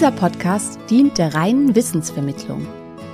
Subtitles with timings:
[0.00, 2.66] Dieser Podcast dient der reinen Wissensvermittlung.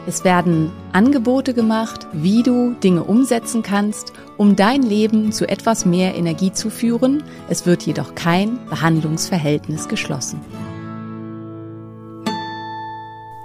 [0.07, 6.15] Es werden Angebote gemacht, wie du Dinge umsetzen kannst, um dein Leben zu etwas mehr
[6.15, 7.25] Energie zu führen.
[7.49, 10.41] Es wird jedoch kein Behandlungsverhältnis geschlossen.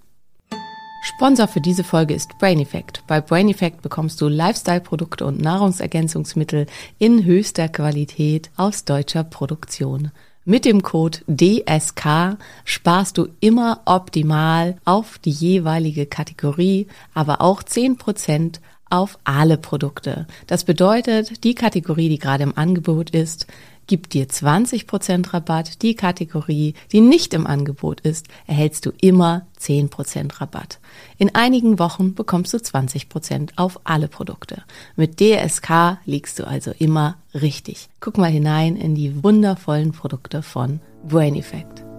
[1.03, 3.03] Sponsor für diese Folge ist Brain Effect.
[3.07, 6.67] Bei Brain Effect bekommst du Lifestyle-Produkte und Nahrungsergänzungsmittel
[6.99, 10.11] in höchster Qualität aus deutscher Produktion.
[10.43, 18.59] Mit dem Code DSK sparst du immer optimal auf die jeweilige Kategorie, aber auch 10%
[18.91, 20.27] auf alle Produkte.
[20.47, 23.47] Das bedeutet, die Kategorie, die gerade im Angebot ist,
[23.87, 25.81] gibt dir 20% Rabatt.
[25.81, 30.79] Die Kategorie, die nicht im Angebot ist, erhältst du immer 10% Rabatt.
[31.17, 34.63] In einigen Wochen bekommst du 20% auf alle Produkte.
[34.95, 37.89] Mit DSK liegst du also immer richtig.
[37.99, 41.90] Guck mal hinein in die wundervollen Produkte von Brain Effect.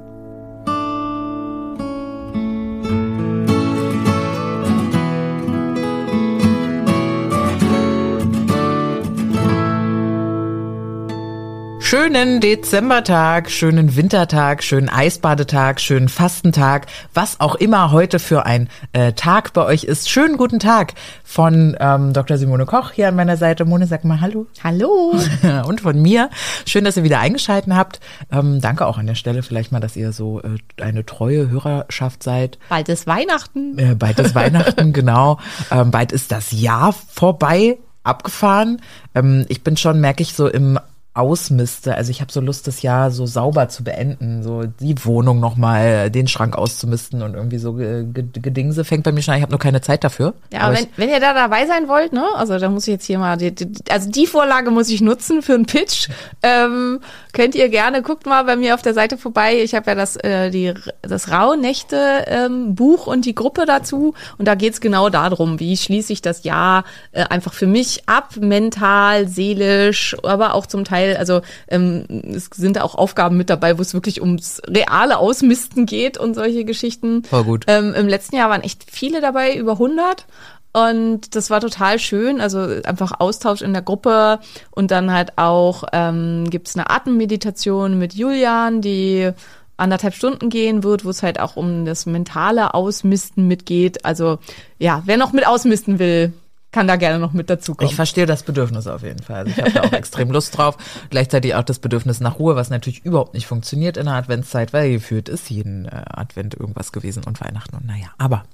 [11.93, 19.13] Schönen Dezembertag, schönen Wintertag, schönen Eisbadetag, schönen Fastentag, was auch immer heute für ein äh,
[19.13, 20.09] Tag bei euch ist.
[20.09, 22.39] Schönen guten Tag von ähm, Dr.
[22.39, 23.67] Simone Koch hier an meiner Seite.
[23.67, 24.47] Mone, sag mal Hallo.
[24.65, 25.13] Hallo!
[25.67, 26.31] Und von mir.
[26.65, 28.01] Schön, dass ihr wieder eingeschalten habt.
[28.31, 32.23] Ähm, danke auch an der Stelle vielleicht mal, dass ihr so äh, eine treue Hörerschaft
[32.23, 32.59] seid.
[32.71, 33.79] Bald ist Weihnachten.
[33.79, 35.41] Äh, bald ist Weihnachten, genau.
[35.71, 38.81] Ähm, bald ist das Jahr vorbei abgefahren.
[39.15, 40.79] Ähm, ich bin schon, merke ich, so im
[41.15, 41.95] ausmiste.
[41.95, 46.11] Also ich habe so Lust, das Jahr so sauber zu beenden, so die Wohnung nochmal,
[46.11, 49.39] den Schrank auszumisten und irgendwie so Gedingse fängt bei mir schon an.
[49.39, 50.33] Ich habe nur keine Zeit dafür.
[50.51, 53.05] Ja, aber wenn, wenn ihr da dabei sein wollt, ne, also da muss ich jetzt
[53.05, 56.09] hier mal, die, die, also die Vorlage muss ich nutzen für einen Pitch.
[56.45, 57.01] Ähm,
[57.33, 59.61] könnt ihr gerne, guckt mal bei mir auf der Seite vorbei.
[59.63, 64.49] Ich habe ja das, äh, die, das Rauhnächte ähm, Buch und die Gruppe dazu und
[64.49, 69.29] da geht's genau darum, wie schließe ich das Jahr äh, einfach für mich ab, mental,
[69.29, 72.05] seelisch, aber auch zum Teil Teil, also ähm,
[72.35, 76.65] es sind auch Aufgaben mit dabei, wo es wirklich ums reale Ausmisten geht und solche
[76.65, 77.23] Geschichten.
[77.31, 77.65] War gut.
[77.69, 80.27] Ähm, Im letzten Jahr waren echt viele dabei, über 100.
[80.75, 84.39] Und das war total schön, also einfach Austausch in der Gruppe
[84.71, 89.33] und dann halt auch ähm, gibt es eine Atemmeditation mit Julian, die
[89.77, 94.07] anderthalb Stunden gehen wird, wo es halt auch um das mentale Ausmisten mitgeht.
[94.07, 94.39] Also
[94.79, 96.33] ja, wer noch mit ausmisten will,
[96.73, 97.91] kann da gerne noch mit dazukommen.
[97.91, 99.41] Ich verstehe das Bedürfnis auf jeden Fall.
[99.41, 100.77] Also ich habe da auch extrem Lust drauf.
[101.11, 104.91] Gleichzeitig auch das Bedürfnis nach Ruhe, was natürlich überhaupt nicht funktioniert in der Adventszeit, weil
[104.91, 108.09] gefühlt ist jeden äh, Advent irgendwas gewesen und Weihnachten und naja.
[108.19, 108.45] Aber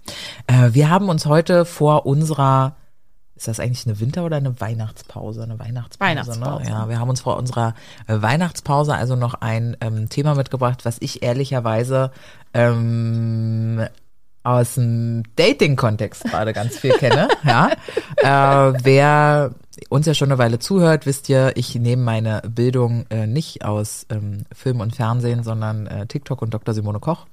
[0.49, 2.75] äh, wir haben uns heute vor unserer
[3.37, 5.45] ist das eigentlich eine Winter- oder eine Weihnachtspause?
[5.45, 6.11] Eine Weihnachtspause.
[6.11, 6.65] Weihnachtspause.
[6.65, 6.71] Ne?
[6.71, 7.77] Ja, wir haben uns vor unserer
[8.09, 12.11] äh, Weihnachtspause also noch ein ähm, Thema mitgebracht, was ich ehrlicherweise
[12.53, 13.87] ähm,
[14.49, 17.29] aus dem Dating-Kontext gerade ganz viel kenne.
[17.45, 17.71] ja,
[18.17, 19.55] äh, wer
[19.91, 24.07] uns ja schon eine Weile zuhört, wisst ihr, ich nehme meine Bildung äh, nicht aus
[24.11, 26.75] ähm, Film und Fernsehen, sondern äh, TikTok und Dr.
[26.75, 27.27] Simone Koch.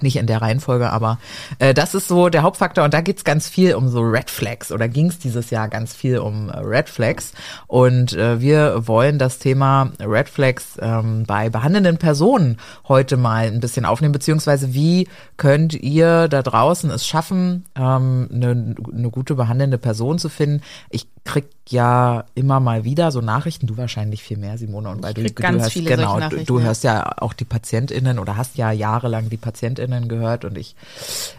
[0.00, 1.18] Nicht in der Reihenfolge, aber
[1.58, 4.70] äh, das ist so der Hauptfaktor und da geht's ganz viel um so Red Flags
[4.70, 7.32] oder ging's dieses Jahr ganz viel um äh, Red Flags
[7.66, 12.58] und äh, wir wollen das Thema Red Flags ähm, bei behandelnden Personen
[12.88, 18.74] heute mal ein bisschen aufnehmen, beziehungsweise wie könnt ihr da draußen es schaffen, ähm, eine,
[18.92, 20.62] eine gute behandelnde Person zu finden.
[20.90, 25.12] Ich krieg ja immer mal wieder so Nachrichten, du wahrscheinlich viel mehr, Simone, und weil
[25.12, 26.64] du, du hörst, genau, du, du ja.
[26.64, 30.74] hörst ja auch die PatientInnen oder hast ja jahrelang die PatientInnen gehört und ich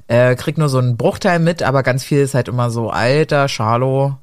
[0.07, 3.48] äh, krieg nur so einen Bruchteil mit, aber ganz viel ist halt immer so, alter
[3.48, 4.18] Charlo,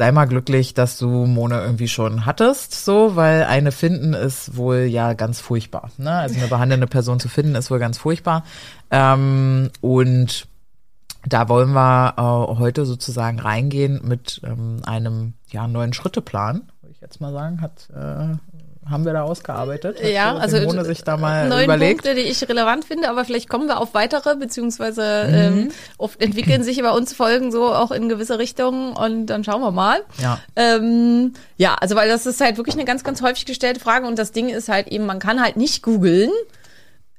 [0.00, 4.78] sei mal glücklich, dass du Mone irgendwie schon hattest, so, weil eine finden ist wohl
[4.78, 5.90] ja ganz furchtbar.
[5.98, 6.10] Ne?
[6.10, 8.44] Also eine behandelnde Person zu finden ist wohl ganz furchtbar.
[8.90, 10.48] Ähm, und
[11.26, 17.00] da wollen wir äh, heute sozusagen reingehen mit ähm, einem ja, neuen Schritteplan, würde ich
[17.00, 18.36] jetzt mal sagen, hat äh,
[18.90, 19.98] haben wir da ausgearbeitet.
[19.98, 22.02] Hat Ja, äh, also Simone sich da mal neun überlegt.
[22.02, 26.62] Punkte, die ich relevant finde, aber vielleicht kommen wir auf weitere, beziehungsweise ähm, oft entwickeln
[26.62, 30.00] sich bei uns Folgen so auch in gewisse Richtungen und dann schauen wir mal.
[30.18, 30.40] Ja.
[30.56, 34.18] Ähm, ja, also weil das ist halt wirklich eine ganz, ganz häufig gestellte Frage und
[34.18, 36.30] das Ding ist halt eben, man kann halt nicht googeln,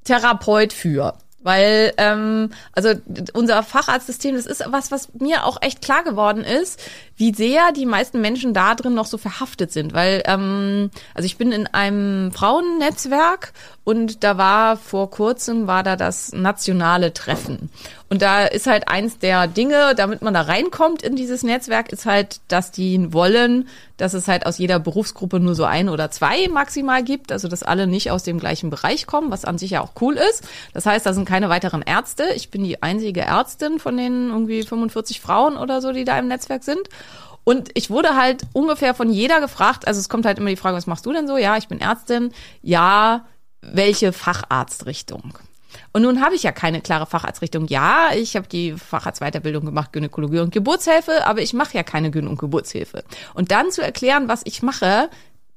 [0.04, 1.13] Therapeut für.
[1.43, 2.93] Weil, ähm, also
[3.33, 6.79] unser Facharztsystem, das ist was, was mir auch echt klar geworden ist,
[7.15, 9.93] wie sehr die meisten Menschen da drin noch so verhaftet sind.
[9.93, 13.53] Weil, ähm, also ich bin in einem Frauennetzwerk
[13.83, 17.69] und da war vor kurzem, war da das nationale Treffen.
[18.11, 22.05] Und da ist halt eins der Dinge, damit man da reinkommt in dieses Netzwerk, ist
[22.05, 26.49] halt, dass die wollen, dass es halt aus jeder Berufsgruppe nur so ein oder zwei
[26.49, 29.81] maximal gibt, also dass alle nicht aus dem gleichen Bereich kommen, was an sich ja
[29.81, 30.43] auch cool ist.
[30.73, 32.25] Das heißt, da sind keine weiteren Ärzte.
[32.35, 36.27] Ich bin die einzige Ärztin von den irgendwie 45 Frauen oder so, die da im
[36.27, 36.89] Netzwerk sind.
[37.45, 40.75] Und ich wurde halt ungefähr von jeder gefragt, also es kommt halt immer die Frage,
[40.75, 41.37] was machst du denn so?
[41.37, 42.33] Ja, ich bin Ärztin.
[42.61, 43.25] Ja,
[43.61, 45.33] welche Facharztrichtung?
[45.93, 47.67] Und nun habe ich ja keine klare Facharztrichtung.
[47.67, 52.27] Ja, ich habe die Facharztweiterbildung gemacht, Gynäkologie und Geburtshilfe, aber ich mache ja keine Gyn-
[52.27, 53.03] und Geburtshilfe.
[53.33, 55.09] Und dann zu erklären, was ich mache,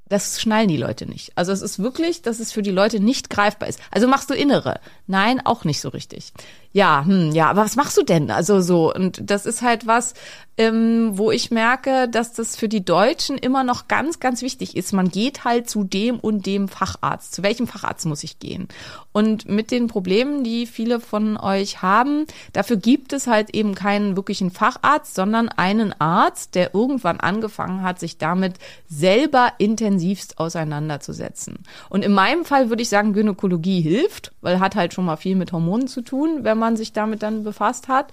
[0.08, 1.32] das schnallen die Leute nicht.
[1.36, 3.80] Also es ist wirklich, dass es für die Leute nicht greifbar ist.
[3.90, 4.80] Also machst du Innere?
[5.06, 6.32] Nein, auch nicht so richtig.
[6.74, 8.32] Ja, hm, ja, aber was machst du denn?
[8.32, 10.12] Also so, und das ist halt was,
[10.56, 14.92] ähm, wo ich merke, dass das für die Deutschen immer noch ganz, ganz wichtig ist.
[14.92, 17.32] Man geht halt zu dem und dem Facharzt.
[17.32, 18.66] Zu welchem Facharzt muss ich gehen?
[19.12, 24.16] Und mit den Problemen, die viele von euch haben, dafür gibt es halt eben keinen
[24.16, 28.54] wirklichen Facharzt, sondern einen Arzt, der irgendwann angefangen hat, sich damit
[28.88, 31.60] selber intensivst auseinanderzusetzen.
[31.88, 35.34] Und in meinem Fall würde ich sagen, Gynäkologie hilft, weil hat halt schon mal viel
[35.36, 38.12] mit Hormonen zu tun, wenn man sich damit dann befasst hat.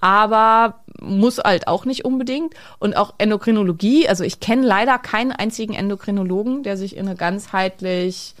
[0.00, 2.54] Aber muss halt auch nicht unbedingt.
[2.78, 8.34] Und auch Endokrinologie, also ich kenne leider keinen einzigen Endokrinologen, der sich in eine ganzheitlich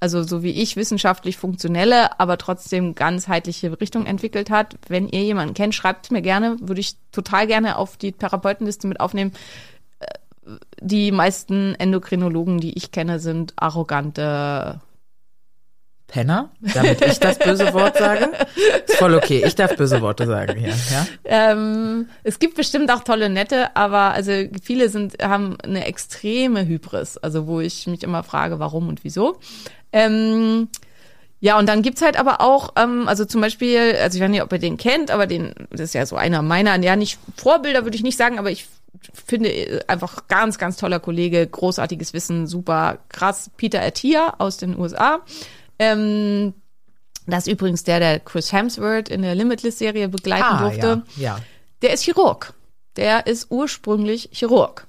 [0.00, 4.76] also so wie ich wissenschaftlich funktionelle, aber trotzdem ganzheitliche Richtung entwickelt hat.
[4.86, 9.00] Wenn ihr jemanden kennt, schreibt mir gerne, würde ich total gerne auf die Therapeutenliste mit
[9.00, 9.32] aufnehmen.
[10.00, 10.06] Äh,
[10.82, 14.80] Die meisten Endokrinologen, die ich kenne, sind arrogante.
[16.06, 18.30] Penner, damit ich das böse Wort sage.
[18.86, 19.42] Ist voll okay.
[19.44, 20.74] Ich darf böse Worte sagen hier.
[20.90, 21.06] Ja?
[21.24, 27.18] Ähm, es gibt bestimmt auch tolle Nette, aber also viele sind haben eine extreme Hybris,
[27.18, 29.38] also wo ich mich immer frage, warum und wieso.
[29.92, 30.68] Ähm,
[31.40, 34.42] ja, und dann gibt's halt aber auch, ähm, also zum Beispiel, also ich weiß nicht,
[34.42, 37.84] ob ihr den kennt, aber den, das ist ja so einer meiner, ja nicht Vorbilder,
[37.84, 38.66] würde ich nicht sagen, aber ich
[39.12, 43.50] finde äh, einfach ganz, ganz toller Kollege, großartiges Wissen, super krass.
[43.56, 45.20] Peter Attia aus den USA.
[45.78, 46.54] Ähm,
[47.26, 51.02] das ist übrigens der, der Chris Hemsworth in der Limitless-Serie begleiten durfte.
[51.06, 51.38] Ah, ja, ja.
[51.82, 52.54] Der ist Chirurg.
[52.96, 54.86] Der ist ursprünglich Chirurg.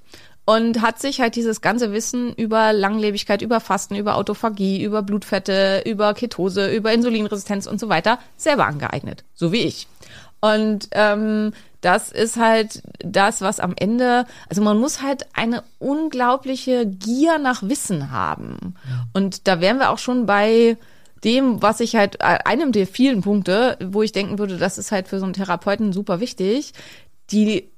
[0.48, 5.82] Und hat sich halt dieses ganze Wissen über Langlebigkeit, über Fasten, über Autophagie, über Blutfette,
[5.86, 9.24] über Ketose, über Insulinresistenz und so weiter selber angeeignet.
[9.34, 9.88] So wie ich.
[10.46, 16.86] Und ähm, das ist halt das, was am Ende, also man muss halt eine unglaubliche
[16.86, 18.76] Gier nach Wissen haben.
[19.12, 20.78] Und da wären wir auch schon bei
[21.24, 24.92] dem, was ich halt, äh, einem der vielen Punkte, wo ich denken würde, das ist
[24.92, 26.74] halt für so einen Therapeuten super wichtig,
[27.32, 27.72] die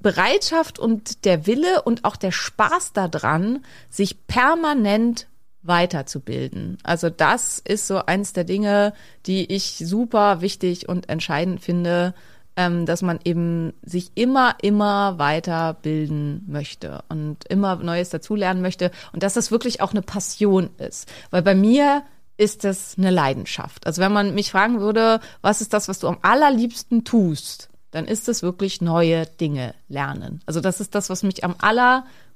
[0.00, 5.26] Bereitschaft und der Wille und auch der Spaß daran, sich permanent
[5.62, 6.78] weiterzubilden.
[6.82, 8.92] Also das ist so eins der Dinge,
[9.26, 12.14] die ich super wichtig und entscheidend finde,
[12.56, 19.22] ähm, dass man eben sich immer, immer weiterbilden möchte und immer Neues dazulernen möchte und
[19.22, 21.10] dass das wirklich auch eine Passion ist.
[21.30, 22.02] Weil bei mir
[22.36, 23.86] ist das eine Leidenschaft.
[23.86, 28.06] Also wenn man mich fragen würde, was ist das, was du am allerliebsten tust, dann
[28.06, 30.40] ist es wirklich neue Dinge lernen.
[30.46, 31.54] Also das ist das, was mich am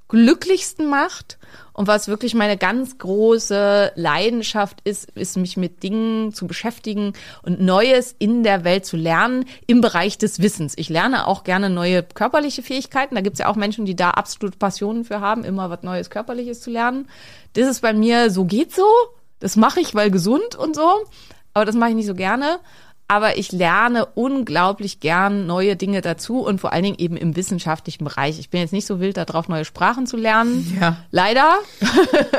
[0.08, 1.38] allerglücklichsten macht
[1.72, 7.60] und was wirklich meine ganz große Leidenschaft ist, ist mich mit Dingen zu beschäftigen und
[7.60, 10.74] Neues in der Welt zu lernen im Bereich des Wissens.
[10.76, 13.16] Ich lerne auch gerne neue körperliche Fähigkeiten.
[13.16, 16.10] Da gibt es ja auch Menschen, die da absolut Passionen für haben, immer was Neues
[16.10, 17.08] Körperliches zu lernen.
[17.54, 18.86] Das ist bei mir so geht so.
[19.40, 21.04] Das mache ich, weil gesund und so.
[21.54, 22.60] Aber das mache ich nicht so gerne
[23.06, 28.04] aber ich lerne unglaublich gern neue Dinge dazu und vor allen Dingen eben im wissenschaftlichen
[28.04, 28.38] Bereich.
[28.38, 30.76] Ich bin jetzt nicht so wild darauf, neue Sprachen zu lernen.
[30.80, 30.96] Ja.
[31.10, 31.58] Leider.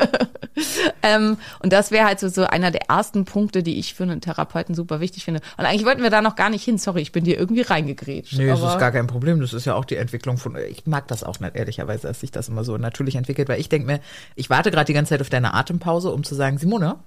[1.04, 4.22] ähm, und das wäre halt so, so einer der ersten Punkte, die ich für einen
[4.22, 5.42] Therapeuten super wichtig finde.
[5.58, 6.80] Und eigentlich wollten wir da noch gar nicht hin.
[6.80, 8.38] Sorry, ich bin dir irgendwie reingegrätscht.
[8.38, 9.40] Nee, das ist gar kein Problem.
[9.42, 10.56] Das ist ja auch die Entwicklung von.
[10.70, 13.70] Ich mag das auch nicht, ehrlicherweise, dass sich das immer so natürlich entwickelt, weil ich
[13.70, 14.00] denke mir,
[14.36, 16.98] ich warte gerade die ganze Zeit auf deine Atempause, um zu sagen, Simone,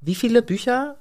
[0.00, 0.96] wie viele Bücher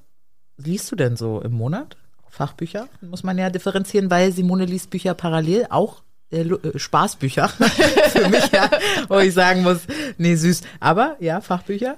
[0.57, 1.97] liest du denn so im Monat?
[2.29, 2.87] Fachbücher?
[3.01, 7.47] Muss man ja differenzieren, weil Simone liest Bücher parallel, auch äh, äh, Spaßbücher
[8.09, 8.69] für mich, ja,
[9.07, 9.81] wo ich sagen muss,
[10.17, 10.61] nee, süß.
[10.79, 11.97] Aber ja, Fachbücher?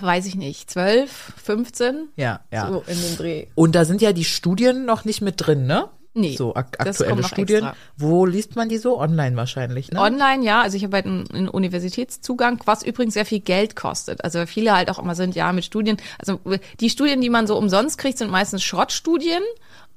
[0.00, 1.10] weiß ich nicht, 12,
[1.42, 2.08] 15?
[2.16, 2.68] Ja, ja.
[2.68, 3.46] So in dem Dreh.
[3.54, 5.88] Und da sind ja die Studien noch nicht mit drin, ne?
[6.16, 7.64] Nee, So ak aktuelle Studien.
[7.64, 7.76] extra.
[7.96, 9.00] Wo liest man die so?
[9.00, 10.00] Online wahrscheinlich, ne?
[10.00, 10.62] Online, ja.
[10.62, 14.22] Also ich habe halt einen, einen Universitätszugang, was übrigens sehr viel Geld kostet.
[14.22, 15.96] Also viele halt auch immer sind, ja, mit Studien.
[16.18, 16.38] Also
[16.78, 19.42] die Studien, die man so umsonst kriegt, sind meistens Schrottstudien.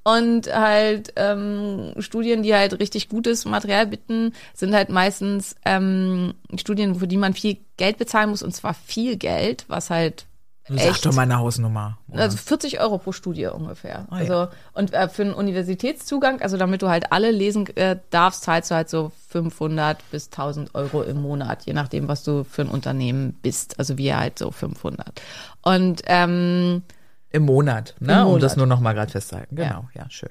[0.03, 6.95] Und halt ähm, Studien, die halt richtig gutes Material bitten, sind halt meistens ähm, Studien,
[6.95, 10.25] für die man viel Geld bezahlen muss, und zwar viel Geld, was halt
[10.69, 11.97] Sag echt doch mal eine Hausnummer.
[12.11, 14.05] also 40 Euro pro Studie ungefähr.
[14.09, 14.49] Ah, also ja.
[14.73, 18.75] und äh, für einen Universitätszugang, also damit du halt alle lesen äh, darfst, zahlst du
[18.75, 23.37] halt so 500 bis 1000 Euro im Monat, je nachdem, was du für ein Unternehmen
[23.41, 23.79] bist.
[23.79, 25.21] Also wir halt so 500.
[25.61, 26.83] Und ähm,
[27.29, 28.13] Im Monat, ne?
[28.13, 28.43] Im Um Monat.
[28.43, 29.55] das nur noch mal gerade festzuhalten.
[29.55, 30.29] Genau, ja, schön.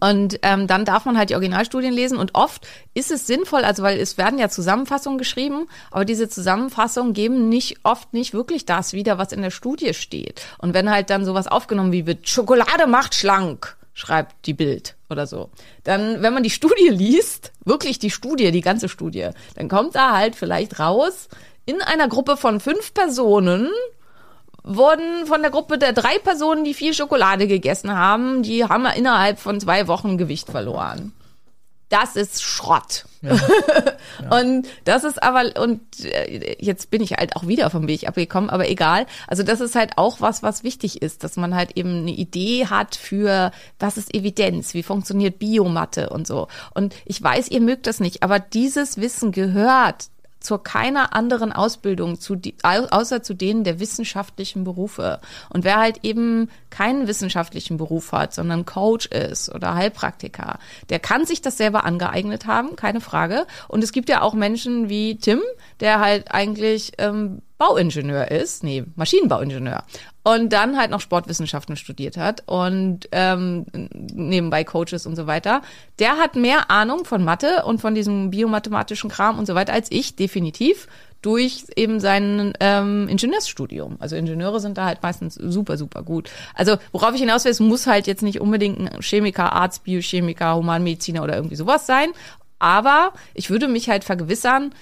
[0.00, 3.82] Und ähm, dann darf man halt die Originalstudien lesen und oft ist es sinnvoll, also
[3.82, 8.92] weil es werden ja Zusammenfassungen geschrieben, aber diese Zusammenfassungen geben nicht oft nicht wirklich das
[8.92, 10.42] wieder, was in der Studie steht.
[10.58, 15.26] Und wenn halt dann sowas aufgenommen wie wird Schokolade macht schlank, schreibt die Bild oder
[15.26, 15.48] so,
[15.84, 20.12] dann wenn man die Studie liest, wirklich die Studie, die ganze Studie, dann kommt da
[20.12, 21.28] halt vielleicht raus
[21.64, 23.70] in einer Gruppe von fünf Personen
[24.64, 29.38] wurden von der Gruppe der drei Personen, die viel Schokolade gegessen haben, die haben innerhalb
[29.38, 31.12] von zwei Wochen Gewicht verloren.
[31.88, 33.04] Das ist Schrott.
[34.30, 38.48] Und das ist aber, und äh, jetzt bin ich halt auch wieder vom Weg abgekommen,
[38.48, 39.06] aber egal.
[39.28, 42.66] Also das ist halt auch was, was wichtig ist, dass man halt eben eine Idee
[42.66, 46.48] hat für, was ist Evidenz, wie funktioniert Biomatte und so.
[46.74, 50.06] Und ich weiß, ihr mögt das nicht, aber dieses Wissen gehört
[50.42, 55.20] zu keiner anderen Ausbildung, zu die, au- außer zu denen der wissenschaftlichen Berufe.
[55.50, 60.58] Und wer halt eben keinen wissenschaftlichen Beruf hat, sondern Coach ist oder Heilpraktiker,
[60.90, 63.46] der kann sich das selber angeeignet haben, keine Frage.
[63.68, 65.40] Und es gibt ja auch Menschen wie Tim,
[65.80, 69.84] der halt eigentlich ähm, Bauingenieur ist, nee, Maschinenbauingenieur.
[70.24, 75.62] Und dann halt noch Sportwissenschaften studiert hat und ähm, nebenbei Coaches und so weiter.
[76.00, 79.92] Der hat mehr Ahnung von Mathe und von diesem biomathematischen Kram und so weiter als
[79.92, 80.88] ich, definitiv,
[81.22, 83.94] durch eben sein ähm, Ingenieursstudium.
[84.00, 86.30] Also Ingenieure sind da halt meistens super, super gut.
[86.54, 90.56] Also worauf ich hinaus will, es muss halt jetzt nicht unbedingt ein Chemiker, Arzt, Biochemiker,
[90.56, 92.10] Humanmediziner oder irgendwie sowas sein.
[92.58, 94.72] Aber ich würde mich halt vergewissern,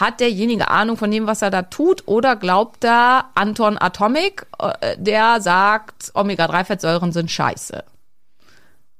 [0.00, 4.96] hat derjenige Ahnung von dem, was er da tut, oder glaubt da Anton Atomic, äh,
[4.98, 7.84] der sagt, Omega-3-Fettsäuren sind scheiße?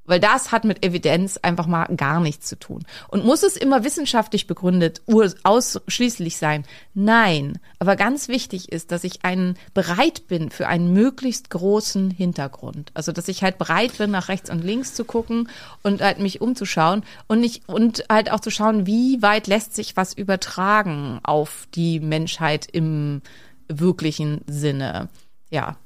[0.06, 2.84] Weil das hat mit Evidenz einfach mal gar nichts zu tun.
[3.08, 5.02] Und muss es immer wissenschaftlich begründet
[5.44, 6.64] ausschließlich sein?
[6.92, 7.58] Nein.
[7.78, 12.90] Aber ganz wichtig ist, dass ich einen bereit bin für einen möglichst großen Hintergrund.
[12.94, 15.48] Also, dass ich halt bereit bin, nach rechts und links zu gucken
[15.82, 19.96] und halt mich umzuschauen und nicht, und halt auch zu schauen, wie weit lässt sich
[19.96, 23.22] was übertragen auf die Menschheit im
[23.68, 25.08] wirklichen Sinne.
[25.50, 25.76] Ja.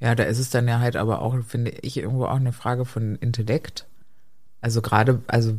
[0.00, 2.84] Ja, da ist es dann ja halt aber auch, finde ich, irgendwo auch eine Frage
[2.84, 3.86] von Intellekt.
[4.60, 5.56] Also gerade, also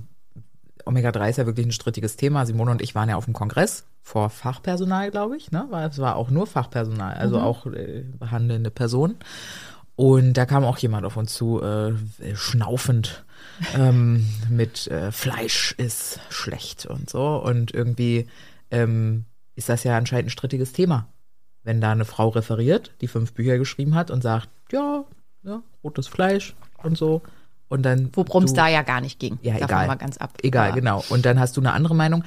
[0.86, 2.46] Omega-3 ist ja wirklich ein strittiges Thema.
[2.46, 5.51] Simone und ich waren ja auf dem Kongress vor Fachpersonal, glaube ich.
[5.51, 5.67] Ne?
[5.89, 9.15] Es war auch nur Fachpersonal, also auch äh, behandelnde Personen.
[9.96, 11.94] Und da kam auch jemand auf uns zu, äh,
[12.36, 13.25] schnaufend
[13.75, 17.38] ähm, mit äh, Fleisch ist schlecht und so.
[17.38, 18.27] Und irgendwie
[18.70, 19.25] ähm,
[19.56, 21.08] ist das ja anscheinend ein strittiges Thema.
[21.67, 25.03] Wenn da eine Frau referiert, die fünf Bücher geschrieben hat und sagt, ja,
[25.43, 27.21] ja, rotes Fleisch und so.
[27.67, 28.09] Und dann.
[28.13, 29.38] Worum es da ja gar nicht ging.
[29.41, 29.88] ja, Davon egal.
[29.88, 30.31] mal ganz ab.
[30.43, 31.03] Egal, genau.
[31.09, 32.24] Und dann hast du eine andere Meinung.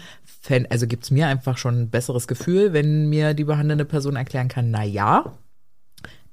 [0.69, 4.71] Also gibt's mir einfach schon ein besseres Gefühl, wenn mir die behandelnde Person erklären kann,
[4.71, 5.33] na ja,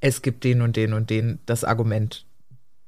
[0.01, 2.25] es gibt den und den und den, das Argument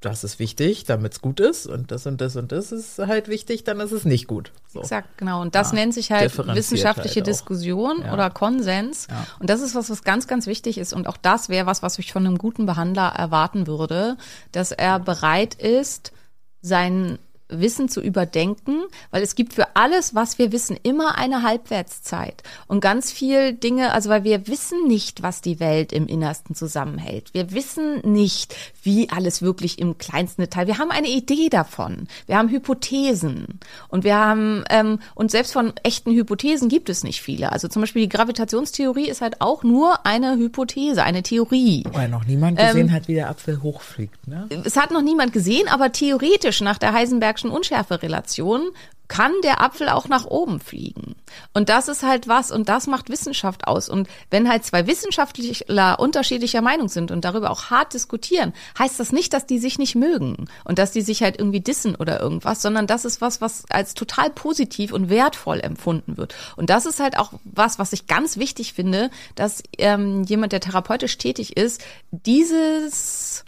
[0.02, 3.28] das ist wichtig, damit es gut ist und das und das und das ist halt
[3.28, 4.54] wichtig, dann ist es nicht gut.
[4.68, 4.80] So.
[4.80, 5.42] Exakt, genau.
[5.42, 7.28] Und das Ja, nennt sich halt wissenschaftliche halt.
[7.28, 8.14] Diskussion Ja.
[8.14, 9.08] oder Konsens.
[9.10, 9.28] Ja.
[9.40, 10.94] Und das ist was, was ganz, ganz wichtig ist.
[10.94, 14.16] Und auch das wäre was, was ich von einem guten Behandler erwarten würde,
[14.54, 16.14] dass er bereit ist,
[16.62, 22.44] sein Wissen zu überdenken, weil es gibt für alles, was wir wissen, immer eine Halbwertszeit.
[22.68, 27.34] Und ganz viel Dinge, also weil wir wissen nicht, was die Welt im Innersten zusammenhält.
[27.34, 30.68] Wir wissen nicht, wie alles wirklich im kleinsten Detail.
[30.68, 32.08] Wir haben eine Idee davon.
[32.28, 33.60] Wir haben Hypothesen.
[33.88, 37.52] Und wir haben, ähm, und selbst von echten Hypothesen gibt es nicht viele.
[37.52, 41.84] Also zum Beispiel die Gravitationstheorie ist halt auch nur eine Hypothese, eine Theorie.
[41.92, 44.48] Weil noch niemand Ähm, gesehen hat, wie der Apfel hochfliegt, ne?
[44.64, 46.94] Es hat noch niemand gesehen, aber theoretisch nach der
[47.40, 48.72] Heisenbergschen Unschärferelation
[49.08, 51.16] kann der Apfel auch nach oben fliegen.
[51.56, 53.90] Und das ist halt was, und das macht Wissenschaft aus.
[53.90, 59.12] Und wenn halt zwei Wissenschaftler unterschiedlicher Meinung sind und darüber auch hart diskutieren, heißt das
[59.12, 62.62] nicht, dass die sich nicht mögen und dass die sich halt irgendwie dissen oder irgendwas,
[62.62, 66.36] sondern das ist was, was als total positiv und wertvoll empfunden wird.
[66.56, 70.60] Und das ist halt auch was, was ich ganz wichtig finde, dass ähm, jemand, der
[70.60, 71.82] therapeutisch tätig ist,
[72.12, 73.44] dieses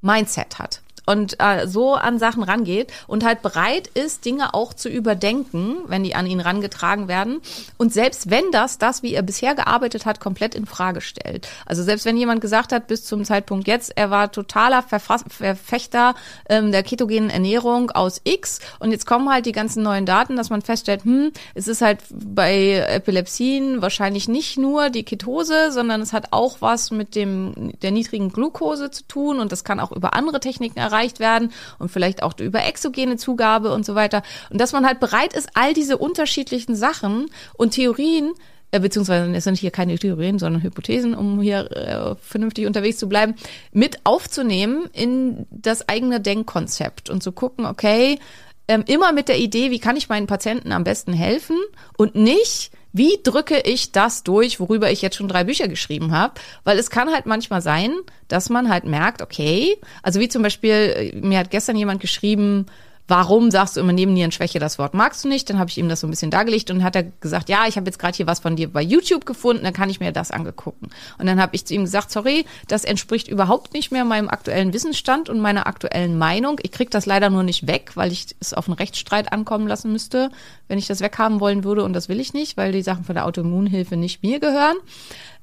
[0.00, 4.88] Mindset hat und äh, so an Sachen rangeht und halt bereit ist, Dinge auch zu
[4.88, 7.40] überdenken, wenn die an ihn rangetragen werden.
[7.76, 11.48] Und selbst wenn das, das, wie er bisher gearbeitet hat, komplett in Frage stellt.
[11.66, 16.14] Also selbst wenn jemand gesagt hat, bis zum Zeitpunkt jetzt, er war totaler Verfass Verfechter
[16.48, 20.50] ähm, der ketogenen Ernährung aus X und jetzt kommen halt die ganzen neuen Daten, dass
[20.50, 26.12] man feststellt, hm, es ist halt bei Epilepsien wahrscheinlich nicht nur die Ketose, sondern es
[26.12, 30.14] hat auch was mit dem der niedrigen Glucose zu tun und das kann auch über
[30.14, 34.22] andere Techniken erreicht werden und vielleicht auch über exogene Zugabe und so weiter.
[34.50, 38.32] Und dass man halt bereit ist, all diese unterschiedlichen Sachen und Theorien
[38.70, 43.08] äh, beziehungsweise es sind hier keine Theorien, sondern Hypothesen, um hier äh, vernünftig unterwegs zu
[43.08, 43.34] bleiben,
[43.72, 48.18] mit aufzunehmen in das eigene Denkkonzept und zu gucken, okay,
[48.66, 51.56] ähm, immer mit der Idee, wie kann ich meinen Patienten am besten helfen
[51.96, 56.34] und nicht, wie drücke ich das durch, worüber ich jetzt schon drei Bücher geschrieben habe?
[56.62, 57.92] Weil es kann halt manchmal sein,
[58.28, 62.66] dass man halt merkt, okay, also wie zum Beispiel, äh, mir hat gestern jemand geschrieben,
[63.06, 65.48] warum sagst du immer neben Nierenschwäche das Wort magst du nicht?
[65.50, 67.76] Dann habe ich ihm das so ein bisschen dargelegt und hat er gesagt, ja, ich
[67.76, 70.30] habe jetzt gerade hier was von dir bei YouTube gefunden, dann kann ich mir das
[70.30, 70.88] angegucken.
[71.18, 74.72] Und dann habe ich zu ihm gesagt, sorry, das entspricht überhaupt nicht mehr meinem aktuellen
[74.72, 76.58] Wissensstand und meiner aktuellen Meinung.
[76.62, 79.92] Ich krieg das leider nur nicht weg, weil ich es auf einen Rechtsstreit ankommen lassen
[79.92, 80.30] müsste,
[80.68, 83.14] wenn ich das weghaben wollen würde und das will ich nicht, weil die Sachen von
[83.14, 84.76] der Autoimmunhilfe nicht mir gehören.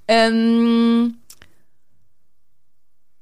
[0.07, 1.15] Ähm,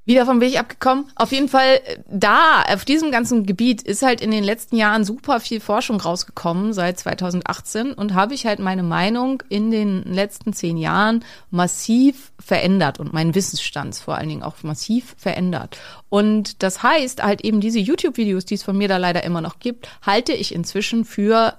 [0.10, 1.06] wie davon bin ich abgekommen?
[1.14, 5.04] Auf jeden Fall, äh, da, auf diesem ganzen Gebiet ist halt in den letzten Jahren
[5.04, 10.52] super viel Forschung rausgekommen, seit 2018, und habe ich halt meine Meinung in den letzten
[10.52, 15.78] zehn Jahren massiv verändert und meinen Wissensstand vor allen Dingen auch massiv verändert.
[16.10, 19.60] Und das heißt, halt eben diese YouTube-Videos, die es von mir da leider immer noch
[19.60, 21.54] gibt, halte ich inzwischen für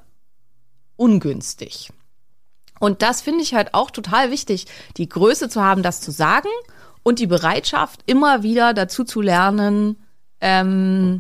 [0.97, 1.93] ungünstig.
[2.81, 6.49] Und das finde ich halt auch total wichtig, die Größe zu haben, das zu sagen
[7.03, 9.97] und die Bereitschaft, immer wieder dazu zu lernen
[10.41, 11.19] ähm,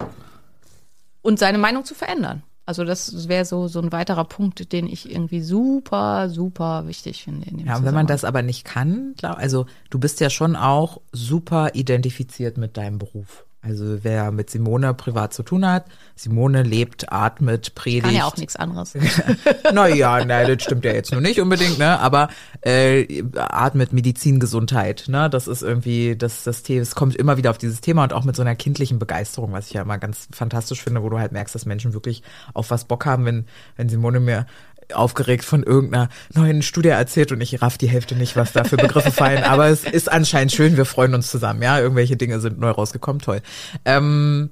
[1.22, 2.42] und seine Meinung zu verändern.
[2.66, 7.48] Also das wäre so so ein weiterer Punkt, den ich irgendwie super super wichtig finde.
[7.48, 10.54] In dem Ja, und wenn man das aber nicht kann, also du bist ja schon
[10.54, 13.44] auch super identifiziert mit deinem Beruf.
[13.62, 15.84] Also wer mit Simone privat zu tun hat,
[16.16, 18.04] Simone lebt, atmet, predigt.
[18.04, 18.94] kann ja auch nichts anderes.
[19.72, 21.98] Naja, nein, das stimmt ja jetzt nur nicht unbedingt, ne?
[22.00, 22.28] Aber
[22.62, 25.28] äh, atmet Medizin, Gesundheit, ne?
[25.28, 28.24] Das ist irgendwie, das, das Thema, es kommt immer wieder auf dieses Thema und auch
[28.24, 31.32] mit so einer kindlichen Begeisterung, was ich ja immer ganz fantastisch finde, wo du halt
[31.32, 32.22] merkst, dass Menschen wirklich
[32.54, 33.46] auf was Bock haben, wenn,
[33.76, 34.46] wenn Simone mir
[34.94, 38.76] aufgeregt von irgendeiner neuen Studie erzählt und ich raff die Hälfte nicht, was da für
[38.76, 39.44] Begriffe fallen.
[39.44, 41.78] Aber es ist anscheinend schön, wir freuen uns zusammen, ja.
[41.78, 43.42] Irgendwelche Dinge sind neu rausgekommen, toll.
[43.84, 44.50] Ähm,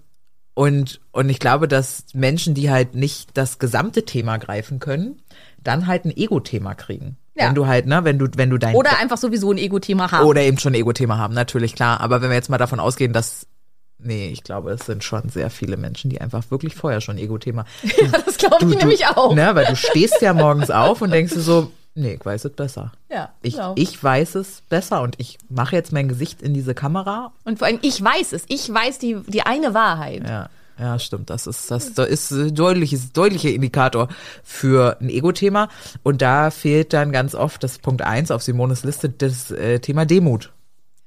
[0.54, 5.22] und, und ich glaube, dass Menschen, die halt nicht das gesamte Thema greifen können,
[5.62, 7.16] dann halt ein Ego-Thema kriegen.
[7.36, 7.46] Ja.
[7.46, 10.26] Wenn du halt, ne, wenn du, wenn du dein Oder einfach sowieso ein Ego-Thema haben.
[10.26, 12.00] oder eben schon ein Ego-Thema haben, natürlich klar.
[12.00, 13.46] Aber wenn wir jetzt mal davon ausgehen, dass
[13.98, 17.64] nee, ich glaube, es sind schon sehr viele Menschen, die einfach wirklich vorher schon Ego-Thema.
[17.82, 19.34] Ja, das glaube ich nämlich auch.
[19.34, 22.52] Ne, weil du stehst ja morgens auf und denkst dir so, nee, ich weiß es
[22.52, 22.92] besser.
[23.10, 23.74] Ja, Ich, genau.
[23.76, 27.66] ich weiß es besser und ich mache jetzt mein Gesicht in diese Kamera Und vor
[27.66, 28.44] allem, ich weiß es.
[28.48, 30.22] Ich weiß die, die eine Wahrheit.
[30.28, 31.28] Ja, ja, stimmt.
[31.30, 34.08] Das ist, das da ist ein deutliches, deutlicher Indikator
[34.44, 35.68] für ein Ego-Thema.
[36.04, 40.06] Und da fehlt dann ganz oft das Punkt eins auf Simones Liste, das äh, Thema
[40.06, 40.52] Demut.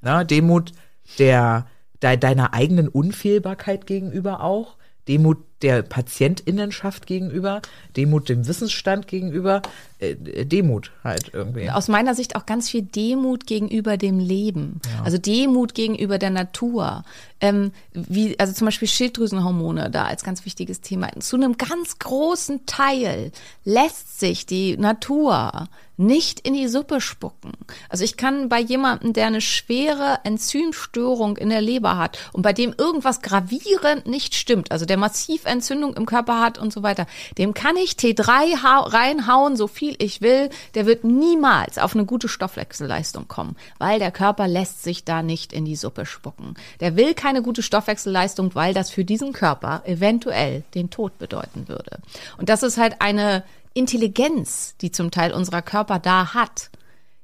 [0.02, 0.74] Na, Demut
[1.20, 1.68] der,
[2.02, 4.78] de, deiner eigenen Unfehlbarkeit gegenüber auch.
[5.08, 7.62] Demut der Patientinnenschaft gegenüber,
[7.96, 9.62] Demut dem Wissensstand gegenüber,
[10.00, 11.70] äh, Demut halt irgendwie.
[11.70, 14.82] Aus meiner Sicht auch ganz viel Demut gegenüber dem Leben.
[15.04, 17.04] Also Demut gegenüber der Natur.
[17.40, 21.10] Ähm, wie, also zum Beispiel Schilddrüsenhormone da als ganz wichtiges Thema.
[21.20, 23.32] Zu einem ganz großen Teil
[23.64, 25.68] lässt sich die Natur
[26.02, 27.52] nicht in die Suppe spucken.
[27.88, 32.54] Also ich kann bei jemandem, der eine schwere Enzymstörung in der Leber hat und bei
[32.54, 37.06] dem irgendwas gravierend nicht stimmt, also der massiv Entzündung im Körper hat und so weiter,
[37.38, 42.06] dem kann ich T3 hau- reinhauen, so viel ich will, der wird niemals auf eine
[42.06, 46.56] gute Stoffwechselleistung kommen, weil der Körper lässt sich da nicht in die Suppe spucken.
[46.80, 52.00] Der will keine gute Stoffwechselleistung, weil das für diesen Körper eventuell den Tod bedeuten würde.
[52.38, 56.70] Und das ist halt eine Intelligenz, die zum Teil unserer Körper da hat,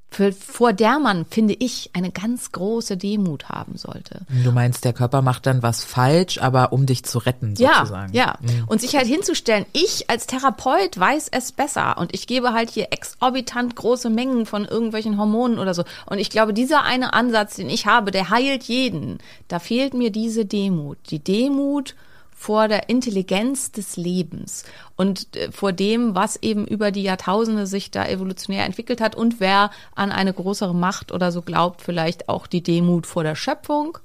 [0.10, 4.22] für, vor der man, finde ich, eine ganz große Demut haben sollte.
[4.44, 8.14] Du meinst, der Körper macht dann was falsch, aber um dich zu retten, Ja, sozusagen.
[8.14, 8.36] ja.
[8.68, 12.88] Und sich halt hinzustellen, ich als Therapeut weiß es besser und ich gebe halt hier
[12.92, 15.84] exorbitant große Mengen von irgendwelchen Hormonen oder so.
[16.06, 19.18] Und ich glaube, dieser eine Ansatz, den ich habe, der heilt jeden.
[19.50, 20.98] Da fehlt mir diese Demut.
[21.10, 21.96] Die Demut
[22.40, 24.64] vor der Intelligenz des Lebens
[24.96, 29.40] und äh, vor dem, was eben über die Jahrtausende sich da evolutionär entwickelt hat und
[29.40, 33.98] wer an eine größere Macht oder so glaubt, vielleicht auch die Demut vor der Schöpfung.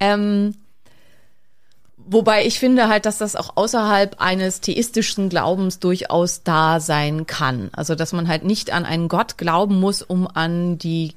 [0.00, 0.54] Ähm,
[2.06, 7.70] Wobei ich finde halt, dass das auch außerhalb eines theistischen Glaubens durchaus da sein kann.
[7.72, 11.14] Also, dass man halt nicht an einen Gott glauben muss, um an die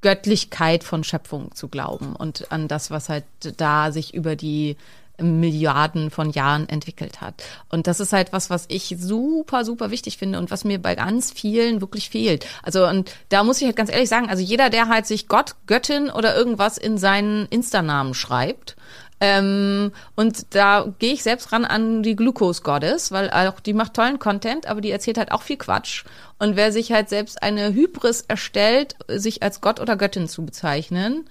[0.00, 3.24] Göttlichkeit von Schöpfung zu glauben und an das, was halt
[3.56, 4.76] da sich über die
[5.20, 7.42] Milliarden von Jahren entwickelt hat.
[7.68, 10.94] Und das ist halt was, was ich super, super wichtig finde und was mir bei
[10.94, 12.46] ganz vielen wirklich fehlt.
[12.62, 15.54] Also, und da muss ich halt ganz ehrlich sagen, also jeder, der halt sich Gott,
[15.66, 18.76] Göttin oder irgendwas in seinen Insta-Namen schreibt,
[19.20, 23.94] ähm, und da gehe ich selbst ran an die Glucose Goddess, weil auch die macht
[23.94, 26.04] tollen Content, aber die erzählt halt auch viel Quatsch.
[26.38, 31.26] Und wer sich halt selbst eine Hybris erstellt, sich als Gott oder Göttin zu bezeichnen,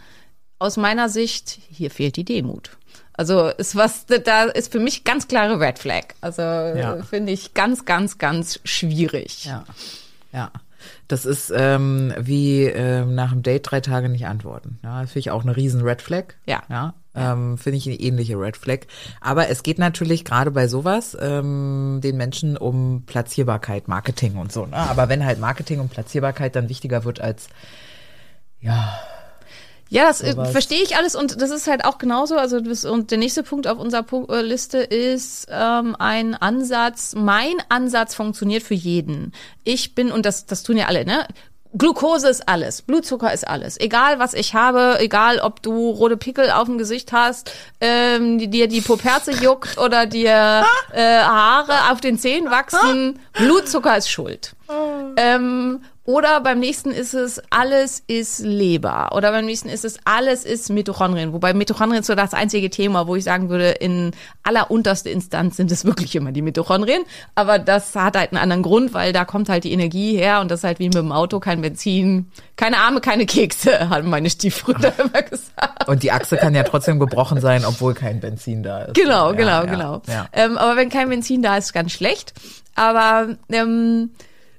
[0.59, 2.77] aus meiner Sicht, hier fehlt die Demut.
[3.15, 6.05] Also ist was, da ist für mich ganz klare Red Flag.
[6.21, 7.01] Also Ja.
[7.03, 9.45] finde ich ganz, ganz, ganz schwierig.
[9.45, 9.63] Ja.
[10.31, 10.51] Ja.
[11.07, 14.79] Das ist ähm, wie ähm, nach dem Date drei Tage nicht antworten.
[14.83, 16.33] Ja, das finde ich auch eine riesen Red Flag.
[16.45, 16.63] Ja.
[16.69, 16.93] Ja.
[17.15, 18.79] Ähm, finde ich eine ähnliche Red Flag.
[19.21, 24.65] Aber es geht natürlich gerade bei sowas ähm, den Menschen um Platzierbarkeit, Marketing und so.
[24.65, 24.75] Ne?
[24.75, 27.47] Aber wenn halt Marketing und Platzierbarkeit dann wichtiger wird als
[28.59, 28.97] ja,
[29.93, 32.35] Ja, das äh, verstehe ich alles und das ist halt auch genauso.
[32.35, 37.13] Also das, und der nächste Punkt auf unserer Pu- äh, Liste ist ähm, ein Ansatz.
[37.15, 39.33] Mein Ansatz funktioniert für jeden.
[39.63, 41.27] Ich bin und das das tun ja alle, ne?
[41.75, 43.79] Glucose ist alles, Blutzucker ist alles.
[43.79, 47.51] Egal was ich habe, egal ob du rote Pickel auf dem Gesicht hast,
[47.81, 53.97] ähm, die, dir die Poperze juckt oder dir äh, Haare auf den Zähnen wachsen, Blutzucker
[53.97, 54.53] ist schuld.
[55.17, 59.11] Ähm, oder beim nächsten ist es, alles ist Leber.
[59.15, 61.31] Oder beim nächsten ist es, alles ist Mitochondrien.
[61.31, 64.11] Wobei Mitochondrien ist so das einzige Thema, wo ich sagen würde, in
[64.43, 67.03] aller unterste Instanz sind es wirklich immer die Mitochondrien.
[67.35, 70.51] Aber das hat halt einen anderen Grund, weil da kommt halt die Energie her und
[70.51, 74.29] das ist halt wie mit dem Auto, kein Benzin, keine Arme, keine Kekse, haben meine
[74.29, 75.87] Stiefbrüder immer gesagt.
[75.87, 78.95] und die Achse kann ja trotzdem gebrochen sein, obwohl kein Benzin da ist.
[78.95, 80.01] Genau, ja, genau, ja, genau.
[80.07, 80.27] Ja.
[80.33, 82.33] Ähm, aber wenn kein Benzin da ist, ganz schlecht.
[82.75, 84.09] Aber ähm,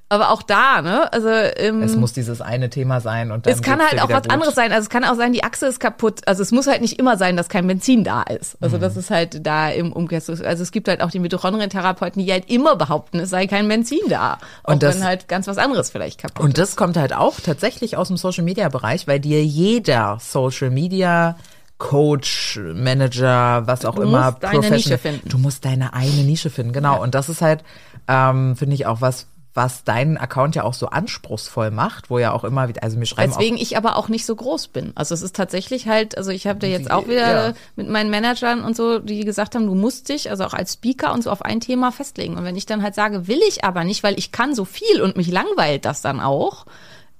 [0.07, 1.11] aber auch da, ne?
[1.11, 4.21] Also ähm, Es muss dieses eine Thema sein und dann es kann halt auch was
[4.23, 4.31] gut.
[4.31, 4.71] anderes sein.
[4.71, 6.21] Also es kann auch sein, die Achse ist kaputt.
[6.27, 8.55] Also es muss halt nicht immer sein, dass kein Benzin da ist.
[8.61, 8.81] Also Mhm.
[8.81, 10.41] das ist halt da im Umkehrschluss.
[10.41, 13.99] Also es gibt halt auch die Mitochondrien-Therapeuten, die halt immer behaupten, es sei kein Benzin
[14.07, 14.37] da.
[14.63, 17.39] Auch Und das- wenn halt ganz was anderes vielleicht kaputt Und das kommt halt auch
[17.39, 21.35] tatsächlich aus dem Social Media Bereich, weil dir jeder Social Media
[21.77, 25.27] Coach, Manager, was auch Du immer, musst deine Nische finden.
[25.29, 27.01] Du musst deine eine Nische finden, genau.
[27.01, 27.63] Und das ist halt,
[28.07, 32.33] ähm, finde ich auch was, was deinen Account ja auch so anspruchsvoll macht, wo ja
[32.33, 34.91] auch immer wieder, also mir schreiben Weswegen ich aber auch nicht so groß bin.
[34.95, 37.53] Also es ist tatsächlich halt, also ich habe da jetzt auch wieder Ja.
[37.77, 41.13] mit meinen Managern und so, die gesagt haben, du musst dich, also auch als Speaker
[41.13, 42.35] und so auf ein Thema festlegen.
[42.37, 45.01] Und wenn ich dann halt sage, will ich aber nicht, weil ich kann so viel
[45.01, 46.65] und mich langweilt das dann auch,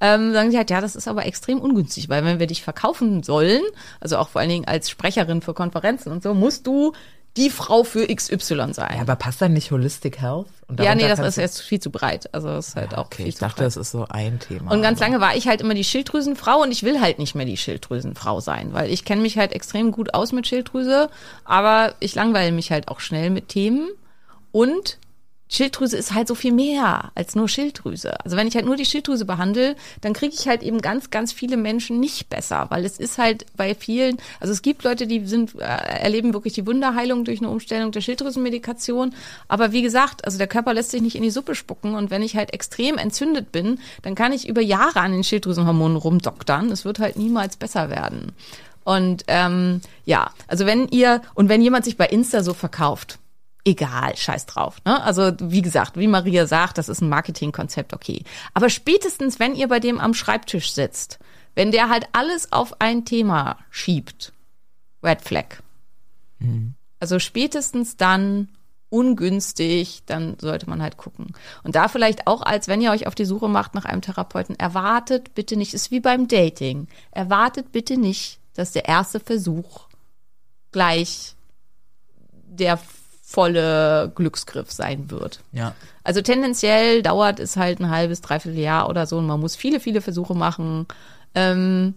[0.01, 3.23] ähm, sagen sie halt, ja, das ist aber extrem ungünstig, weil wenn wir dich verkaufen
[3.23, 3.61] sollen,
[4.01, 6.91] also auch vor allen Dingen als Sprecherin für Konferenzen und so, musst du
[7.37, 8.95] die Frau für XY sein.
[8.95, 10.47] ja, aber passt dann nicht Holistic Health?
[10.67, 12.33] Und ja, nee, das ist jetzt viel zu breit.
[12.33, 13.65] Also das ist halt auch Okay, viel ich zu dachte, breit.
[13.67, 14.71] das ist so ein Thema.
[14.71, 17.35] Und ganz aber- lange war ich halt immer die Schilddrüsenfrau und ich will halt nicht
[17.35, 21.09] mehr die Schilddrüsenfrau sein, weil ich kenne mich halt extrem gut aus mit Schilddrüse,
[21.43, 23.89] aber ich langweile mich halt auch schnell mit Themen
[24.51, 24.97] und
[25.47, 28.19] Schilddrüse ist halt so viel mehr als nur Schilddrüse.
[28.25, 31.31] Also wenn ich halt nur die Schilddrüse behandle, dann kriege ich halt eben ganz, ganz
[31.31, 35.25] viele Menschen nicht besser, weil es ist halt bei vielen, also es gibt Leute, die
[35.27, 39.13] sind, äh, erleben wirklich die Wunderheilung durch eine Umstellung der Schilddrüsenmedikation.
[39.47, 42.23] Aber wie gesagt, also der Körper lässt sich nicht in die Suppe spucken und wenn
[42.23, 46.71] ich halt extrem entzündet bin, dann kann ich über Jahre an den Schilddrüsenhormonen rumdoktern.
[46.71, 48.33] Es wird halt niemals besser werden.
[48.83, 53.19] Und ähm, ja, also wenn ihr und wenn jemand sich bei Insta so verkauft,
[53.65, 54.77] egal, scheiß drauf.
[54.85, 55.01] Ne?
[55.03, 58.23] Also wie gesagt, wie Maria sagt, das ist ein Marketingkonzept, okay.
[58.53, 61.19] Aber spätestens, wenn ihr bei dem am Schreibtisch sitzt,
[61.55, 64.31] wenn der halt alles auf ein Thema schiebt,
[65.03, 65.57] Red Flag.
[66.99, 68.49] Also spätestens dann
[68.89, 71.33] ungünstig, dann sollte man halt gucken.
[71.63, 74.57] Und da vielleicht auch als, wenn ihr euch auf die Suche macht nach einem Therapeuten,
[74.57, 79.87] erwartet bitte nicht, ist wie beim Dating, erwartet bitte nicht, dass der erste Versuch
[80.71, 81.35] gleich
[82.31, 82.79] der
[83.35, 85.41] volle Glücksgriff sein wird.
[85.51, 85.75] Ja.
[86.05, 89.81] Also tendenziell dauert es halt ein halbes, dreiviertel Jahr oder so und man muss viele,
[89.81, 90.87] viele Versuche machen.
[91.35, 91.95] Ähm,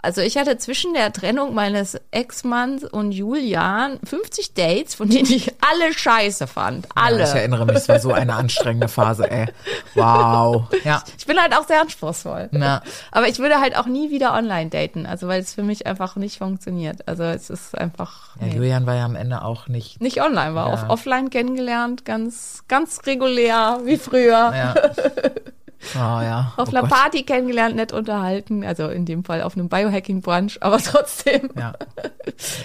[0.00, 5.52] also ich hatte zwischen der Trennung meines Ex-Manns und Julian 50 Dates, von denen ich
[5.60, 6.86] alle scheiße fand.
[6.94, 7.18] Alle.
[7.20, 9.46] Ja, ich erinnere mich, es war so eine anstrengende Phase, ey.
[9.94, 10.66] Wow.
[10.84, 11.02] Ja.
[11.18, 12.48] Ich bin halt auch sehr anspruchsvoll.
[12.52, 12.82] Ja.
[13.10, 16.16] Aber ich würde halt auch nie wieder online daten, also weil es für mich einfach
[16.16, 17.06] nicht funktioniert.
[17.08, 18.54] Also es ist einfach ja nee.
[18.54, 20.00] Julian war ja am Ende auch nicht.
[20.00, 20.74] nicht online, war Ja.
[20.74, 24.52] auf offline kennengelernt, ganz ganz regulär wie früher.
[24.54, 24.74] Ja.
[25.94, 26.52] Oh ja.
[26.56, 26.88] Auf oh einer.
[26.88, 31.50] Party kennengelernt, nett unterhalten, also in dem Fall auf einem Biohacking-Brunch, aber trotzdem.
[31.56, 31.74] Ja.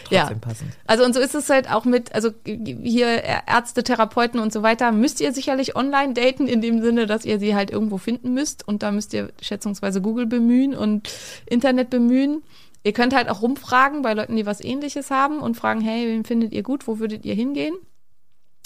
[0.09, 0.21] Ja.
[0.21, 0.71] Trotzdem passend.
[0.87, 4.91] Also und so ist es halt auch mit, also hier Ärzte, Therapeuten und so weiter,
[4.91, 8.67] müsst ihr sicherlich online daten, in dem Sinne, dass ihr sie halt irgendwo finden müsst
[8.67, 11.09] und da müsst ihr schätzungsweise Google bemühen und
[11.45, 12.43] Internet bemühen.
[12.83, 16.25] Ihr könnt halt auch rumfragen bei Leuten, die was ähnliches haben und fragen, hey, wen
[16.25, 17.75] findet ihr gut, wo würdet ihr hingehen?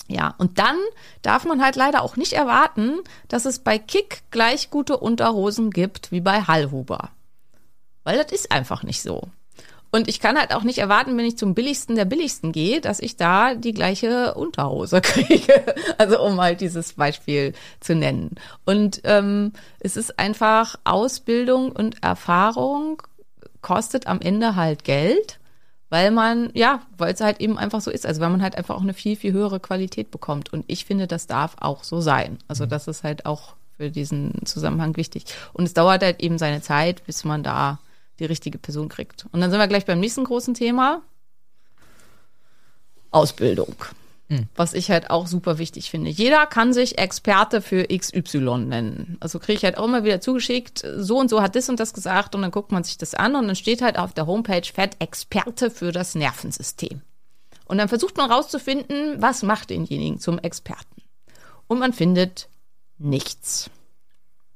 [0.08, 0.78] Ja, und dann
[1.22, 6.12] darf man halt leider auch nicht erwarten, dass es bei Kick gleich gute Unterhosen gibt
[6.12, 7.10] wie bei Hallhuber.
[8.04, 9.24] Weil das ist einfach nicht so.
[9.92, 13.00] Und ich kann halt auch nicht erwarten, wenn ich zum billigsten der billigsten gehe, dass
[13.00, 15.76] ich da die gleiche Unterhose kriege.
[15.98, 18.36] Also um halt dieses Beispiel zu nennen.
[18.66, 23.02] Und ähm, es ist einfach Ausbildung und Erfahrung
[23.62, 25.40] kostet am Ende halt Geld,
[25.90, 28.06] weil man, ja, weil es halt eben einfach so ist.
[28.06, 30.52] Also weil man halt einfach auch eine viel, viel höhere Qualität bekommt.
[30.52, 32.38] Und ich finde, das darf auch so sein.
[32.48, 35.26] Also das ist halt auch für diesen Zusammenhang wichtig.
[35.54, 37.80] Und es dauert halt eben seine Zeit, bis man da
[38.20, 39.28] die richtige Person kriegt.
[39.32, 41.02] Und dann sind wir gleich beim nächsten großen Thema.
[43.12, 43.76] Ausbildung.
[44.56, 46.10] Was ich halt auch super wichtig finde.
[46.10, 49.18] Jeder kann sich Experte für XY nennen.
[49.22, 51.94] Also kriege ich halt auch immer wieder zugeschickt, so und so hat das und das
[51.94, 54.66] gesagt und dann guckt man sich das an und dann steht halt auf der Homepage
[54.66, 57.02] fett Experte für das Nervensystem.
[57.66, 61.02] Und dann versucht man rauszufinden, was macht denjenigen zum Experten.
[61.68, 62.50] Und man findet
[62.98, 63.70] nichts.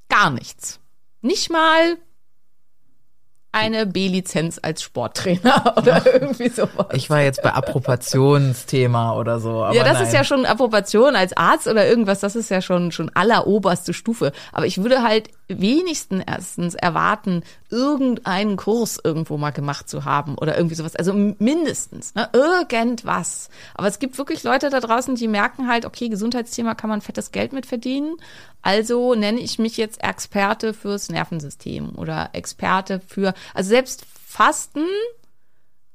[0.09, 0.79] Gar nichts.
[1.21, 1.97] Nicht mal
[3.51, 6.87] eine B-Lizenz als Sporttrainer oder irgendwie sowas.
[6.93, 9.67] Ich war jetzt bei Approbationsthema oder so.
[9.71, 10.07] Ja, das nein.
[10.07, 14.31] ist ja schon Approbation als Arzt oder irgendwas, das ist ja schon, schon alleroberste Stufe.
[14.53, 20.55] Aber ich würde halt wenigstens erstens erwarten, irgendeinen Kurs irgendwo mal gemacht zu haben oder
[20.55, 20.95] irgendwie sowas.
[20.95, 22.29] Also mindestens, ne?
[22.33, 23.49] irgendwas.
[23.73, 27.31] Aber es gibt wirklich Leute da draußen, die merken halt, okay, Gesundheitsthema kann man fettes
[27.31, 28.17] Geld mit verdienen.
[28.61, 34.85] Also nenne ich mich jetzt Experte fürs Nervensystem oder Experte für, also selbst Fasten,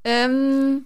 [0.04, 0.84] ähm,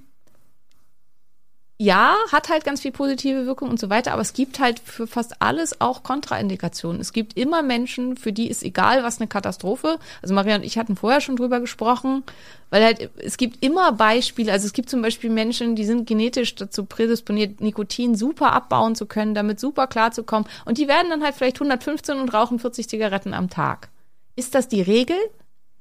[1.83, 5.07] ja, hat halt ganz viel positive Wirkung und so weiter, aber es gibt halt für
[5.07, 7.01] fast alles auch Kontraindikationen.
[7.01, 9.99] Es gibt immer Menschen, für die ist egal, was eine Katastrophe.
[10.21, 12.23] Also Maria und ich hatten vorher schon drüber gesprochen,
[12.69, 14.53] weil halt es gibt immer Beispiele.
[14.53, 19.07] Also es gibt zum Beispiel Menschen, die sind genetisch dazu prädisponiert, Nikotin super abbauen zu
[19.07, 20.47] können, damit super klarzukommen.
[20.67, 23.89] Und die werden dann halt vielleicht 115 und rauchen 40 Zigaretten am Tag.
[24.37, 25.17] Ist das die Regel?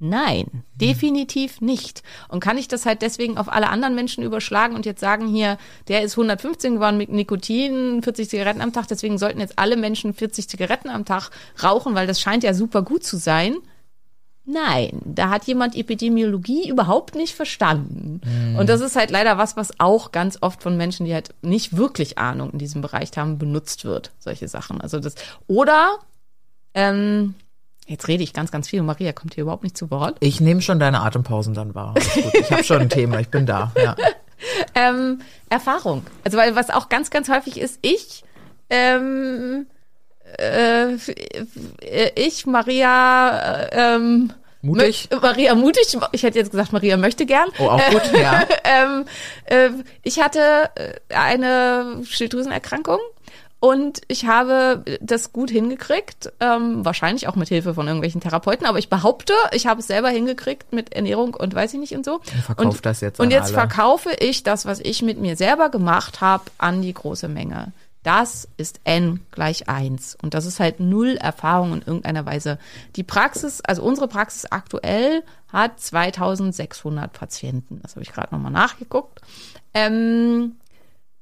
[0.01, 2.03] Nein, definitiv nicht.
[2.29, 5.57] Und kann ich das halt deswegen auf alle anderen Menschen überschlagen und jetzt sagen hier,
[5.89, 10.13] der ist 115 geworden mit Nikotin, 40 Zigaretten am Tag, deswegen sollten jetzt alle Menschen
[10.13, 11.31] 40 Zigaretten am Tag
[11.61, 13.57] rauchen, weil das scheint ja super gut zu sein.
[14.45, 18.21] Nein, da hat jemand Epidemiologie überhaupt nicht verstanden.
[18.57, 21.77] Und das ist halt leider was, was auch ganz oft von Menschen, die halt nicht
[21.77, 24.11] wirklich Ahnung in diesem Bereich haben, benutzt wird.
[24.17, 24.81] Solche Sachen.
[24.81, 25.13] Also das,
[25.45, 25.99] oder,
[26.73, 27.35] ähm,
[27.89, 30.15] jetzt rede ich ganz, ganz viel und Maria kommt hier überhaupt nicht zu Wort.
[30.21, 31.95] Ich nehme schon deine Atempausen dann wahr.
[32.33, 33.71] Ich habe schon ein Thema, ich bin da.
[33.75, 33.95] Ja.
[34.73, 36.05] Ähm, Erfahrung.
[36.23, 38.23] Also weil was auch ganz, ganz häufig ist, ich,
[38.69, 39.67] ähm,
[40.39, 40.95] äh,
[42.15, 45.09] ich, Maria, äh, ähm, Mutig?
[45.11, 45.97] mö- Maria mutig.
[46.13, 47.49] Ich hätte jetzt gesagt, Maria möchte gern.
[47.59, 48.43] Oh, auch gut, ja.
[48.63, 49.05] ähm,
[49.45, 49.69] äh,
[50.03, 52.99] ich hatte äh, eine Schilddrüsenerkrankung
[53.59, 58.79] Und ich habe das gut hingekriegt, ähm, wahrscheinlich auch mit Hilfe von irgendwelchen Therapeuten, aber
[58.79, 62.15] ich behaupte, ich habe es selber hingekriegt mit Ernährung und weiß ich nicht und so.
[62.15, 63.67] Und verkauft das jetzt Und jetzt alle.
[63.67, 67.73] verkaufe ich das, was ich mit mir selber gemacht habe, an die große Menge.
[68.03, 72.57] Das ist n gleich eins Und das ist halt null Erfahrung in irgendeiner Weise.
[72.95, 77.79] Die Praxis, also unsere Praxis aktuell hat 2600 Patienten.
[77.81, 79.19] Das habe ich gerade nochmal nachgeguckt.
[79.73, 80.55] Ähm,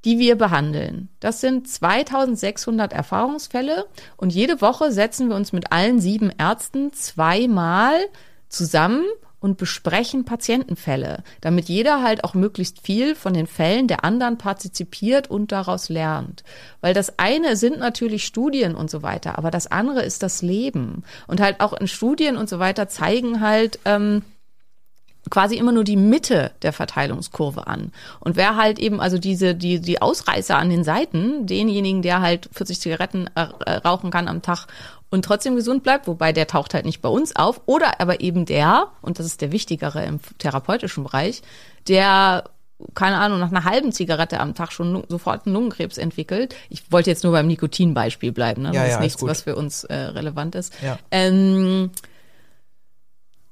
[0.08, 1.10] die wir behandeln.
[1.20, 7.98] Das sind 2600 Erfahrungsfälle und jede Woche setzen wir uns mit allen sieben Ärzten zweimal
[8.48, 9.04] zusammen
[9.42, 15.30] und besprechen Patientenfälle, damit jeder halt auch möglichst viel von den Fällen der anderen partizipiert
[15.30, 16.46] und daraus lernt.
[16.80, 21.04] Weil das eine sind natürlich Studien und so weiter, aber das andere ist das Leben.
[21.28, 24.24] Und halt auch in Studien und so weiter zeigen halt, ähm,
[25.30, 27.92] quasi immer nur die Mitte der Verteilungskurve an.
[28.20, 32.50] Und wer halt eben, also diese, die, die Ausreißer an den Seiten, denjenigen, der halt
[32.54, 34.68] 40 Zigaretten äh, äh, rauchen kann am Tag
[35.10, 38.46] und trotzdem gesund bleibt, wobei der taucht halt nicht bei uns auf, oder aber eben
[38.46, 41.42] der, und das ist der wichtigere im therapeutischen Bereich,
[41.88, 42.44] der
[42.94, 46.56] keine Ahnung, nach einer halben Zigarette am Tag schon sofort einen Lungenkrebs entwickelt.
[46.70, 48.72] Ich wollte jetzt nur beim Nikotinbeispiel bleiben, ne?
[48.72, 50.74] Ja, das ja, ist nichts, ist was für uns äh, relevant ist.
[50.84, 51.00] Ja.
[51.10, 51.90] Ähm,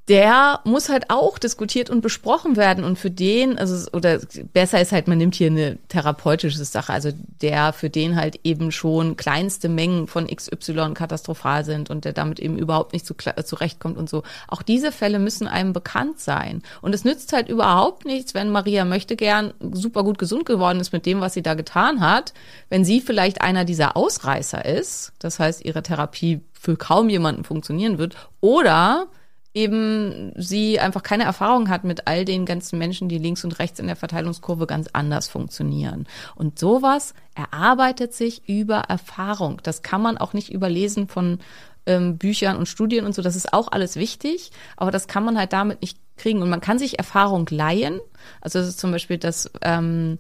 [0.07, 4.19] der muss halt auch diskutiert und besprochen werden und für den, also oder
[4.53, 7.09] besser ist halt, man nimmt hier eine therapeutische Sache, also
[7.41, 12.39] der für den halt eben schon kleinste Mengen von XY katastrophal sind und der damit
[12.39, 14.21] eben überhaupt nicht zu, zurechtkommt und so.
[14.47, 18.85] Auch diese Fälle müssen einem bekannt sein und es nützt halt überhaupt nichts, wenn Maria
[18.85, 22.35] möchte gern super gut gesund geworden ist mit dem, was sie da getan hat,
[22.69, 27.97] wenn sie vielleicht einer dieser Ausreißer ist, das heißt ihre Therapie für kaum jemanden funktionieren
[27.97, 29.07] wird oder
[29.55, 33.79] eben sie einfach keine Erfahrung hat mit all den ganzen Menschen, die links und rechts
[33.79, 36.05] in der Verteilungskurve ganz anders funktionieren.
[36.35, 39.61] Und sowas erarbeitet sich über Erfahrung.
[39.63, 41.39] Das kann man auch nicht überlesen von
[41.85, 43.21] ähm, Büchern und Studien und so.
[43.21, 46.41] Das ist auch alles wichtig, aber das kann man halt damit nicht kriegen.
[46.41, 48.01] Und man kann sich Erfahrung leihen.
[48.41, 50.19] Also das ist zum Beispiel das ähm,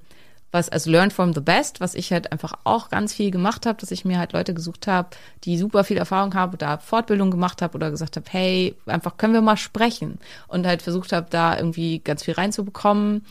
[0.51, 3.79] was also Learn from the Best, was ich halt einfach auch ganz viel gemacht habe,
[3.79, 5.09] dass ich mir halt Leute gesucht habe,
[5.43, 9.33] die super viel Erfahrung haben, da Fortbildung gemacht habe oder gesagt habe, hey, einfach können
[9.33, 13.25] wir mal sprechen und halt versucht habe, da irgendwie ganz viel reinzubekommen.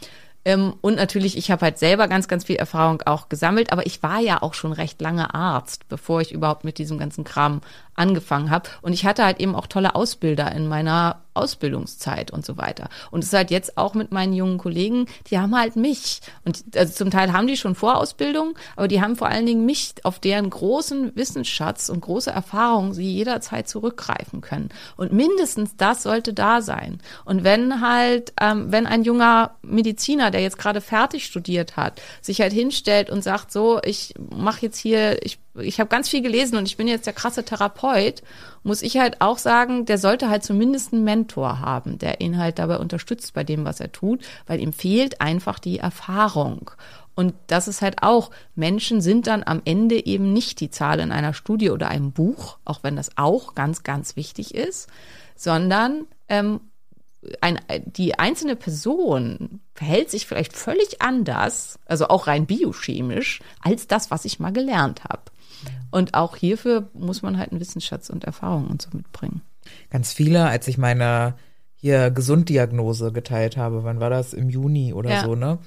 [0.44, 4.02] Ähm, und natürlich, ich habe halt selber ganz, ganz viel Erfahrung auch gesammelt, aber ich
[4.02, 7.62] war ja auch schon recht lange Arzt, bevor ich überhaupt mit diesem ganzen Kram
[7.94, 8.68] angefangen habe.
[8.82, 12.88] Und ich hatte halt eben auch tolle Ausbilder in meiner Ausbildungszeit und so weiter.
[13.10, 16.20] Und es ist halt jetzt auch mit meinen jungen Kollegen, die haben halt mich.
[16.44, 19.94] Und also zum Teil haben die schon Vorausbildung, aber die haben vor allen Dingen mich,
[20.04, 24.68] auf deren großen Wissensschatz und große Erfahrung sie jederzeit zurückgreifen können.
[24.96, 26.98] Und mindestens das sollte da sein.
[27.24, 32.40] Und wenn halt, ähm, wenn ein junger Mediziner, der jetzt gerade fertig studiert hat, sich
[32.40, 36.56] halt hinstellt und sagt, so, ich mache jetzt hier, ich ich habe ganz viel gelesen
[36.56, 38.22] und ich bin jetzt der krasse Therapeut,
[38.62, 42.58] muss ich halt auch sagen, der sollte halt zumindest einen Mentor haben, der ihn halt
[42.58, 46.70] dabei unterstützt bei dem, was er tut, weil ihm fehlt einfach die Erfahrung.
[47.14, 51.12] Und das ist halt auch, Menschen sind dann am Ende eben nicht die Zahl in
[51.12, 54.88] einer Studie oder einem Buch, auch wenn das auch ganz, ganz wichtig ist,
[55.36, 56.60] sondern ähm,
[57.40, 64.10] ein, die einzelne Person verhält sich vielleicht völlig anders, also auch rein biochemisch, als das,
[64.10, 65.22] was ich mal gelernt habe.
[65.90, 69.42] Und auch hierfür muss man halt einen Wissensschatz und Erfahrung und so mitbringen.
[69.90, 71.34] Ganz viele, als ich meine
[71.76, 74.32] hier Gesunddiagnose geteilt habe, wann war das?
[74.32, 75.20] Im Juni oder Ja.
[75.22, 75.58] so, ne?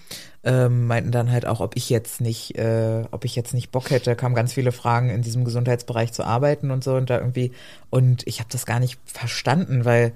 [0.43, 3.91] Ähm, meinten dann halt auch, ob ich jetzt nicht, äh, ob ich jetzt nicht Bock
[3.91, 7.51] hätte, kamen ganz viele Fragen in diesem Gesundheitsbereich zu arbeiten und so und da irgendwie
[7.91, 10.13] und ich habe das gar nicht verstanden, weil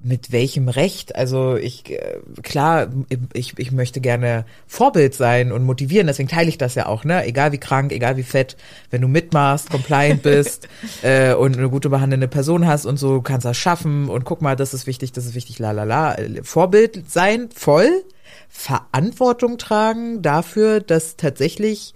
[0.00, 1.16] mit welchem Recht?
[1.16, 2.88] Also ich, äh, klar,
[3.32, 7.24] ich, ich möchte gerne Vorbild sein und motivieren, deswegen teile ich das ja auch, ne?
[7.24, 8.56] Egal wie krank, egal wie fett,
[8.90, 10.68] wenn du mitmachst, compliant bist
[11.02, 14.56] äh, und eine gute behandelnde Person hast und so, kannst das schaffen und guck mal,
[14.56, 16.16] das ist wichtig, das ist wichtig, la la la.
[16.42, 17.90] Vorbild sein, voll,
[18.48, 21.94] Verantwortung tragen dafür, dass tatsächlich,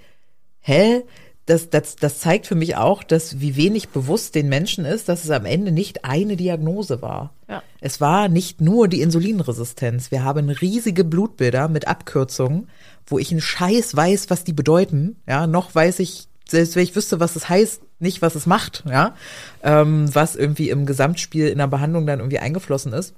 [0.61, 1.03] hä?
[1.47, 5.25] Das, das, das zeigt für mich auch, dass wie wenig bewusst den Menschen ist, dass
[5.25, 7.35] es am Ende nicht eine Diagnose war.
[7.49, 7.63] Ja.
[7.81, 10.13] Es war nicht nur die Insulinresistenz.
[10.13, 12.69] Wir haben riesige Blutbilder mit Abkürzungen,
[13.07, 15.17] wo ich einen Scheiß weiß, was die bedeuten.
[15.27, 18.85] Ja, noch weiß ich, selbst wenn ich wüsste, was es heißt, nicht, was es macht.
[18.89, 19.17] Ja,
[19.65, 23.15] ähm, was irgendwie im Gesamtspiel in der Behandlung dann irgendwie eingeflossen ist.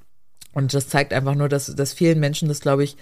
[0.53, 2.97] Und das zeigt einfach nur, dass, dass vielen Menschen das, glaube ich,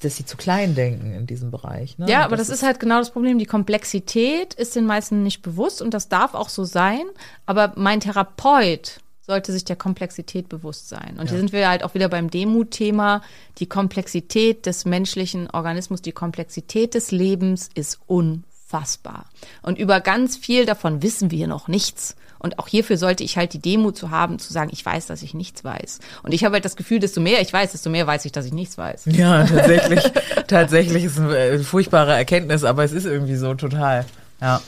[0.00, 1.98] dass sie zu klein denken in diesem Bereich.
[1.98, 2.08] Ne?
[2.08, 3.38] Ja, aber das, ist halt genau das Problem.
[3.38, 7.02] Die Komplexität ist den meisten nicht bewusst und das darf auch so sein.
[7.46, 11.16] Aber mein Therapeut sollte sich der Komplexität bewusst sein.
[11.18, 13.22] Und hier sind wir halt auch wieder beim Demut-Thema.
[13.58, 19.26] Die Komplexität des menschlichen Organismus, die Komplexität des Lebens ist unfassbar.
[19.62, 22.16] Und über ganz viel davon wissen wir noch nichts.
[22.38, 25.22] Und auch hierfür sollte ich halt die Demut zu haben, zu sagen, ich weiß, dass
[25.22, 26.00] ich nichts weiß.
[26.22, 28.46] Und ich habe halt das Gefühl, desto mehr ich weiß, desto mehr weiß ich, dass
[28.46, 29.04] ich nichts weiß.
[29.06, 30.12] Ja, tatsächlich.
[30.46, 34.04] tatsächlich ist eine äh, furchtbare Erkenntnis, aber es ist irgendwie so total.
[34.40, 34.60] Ja.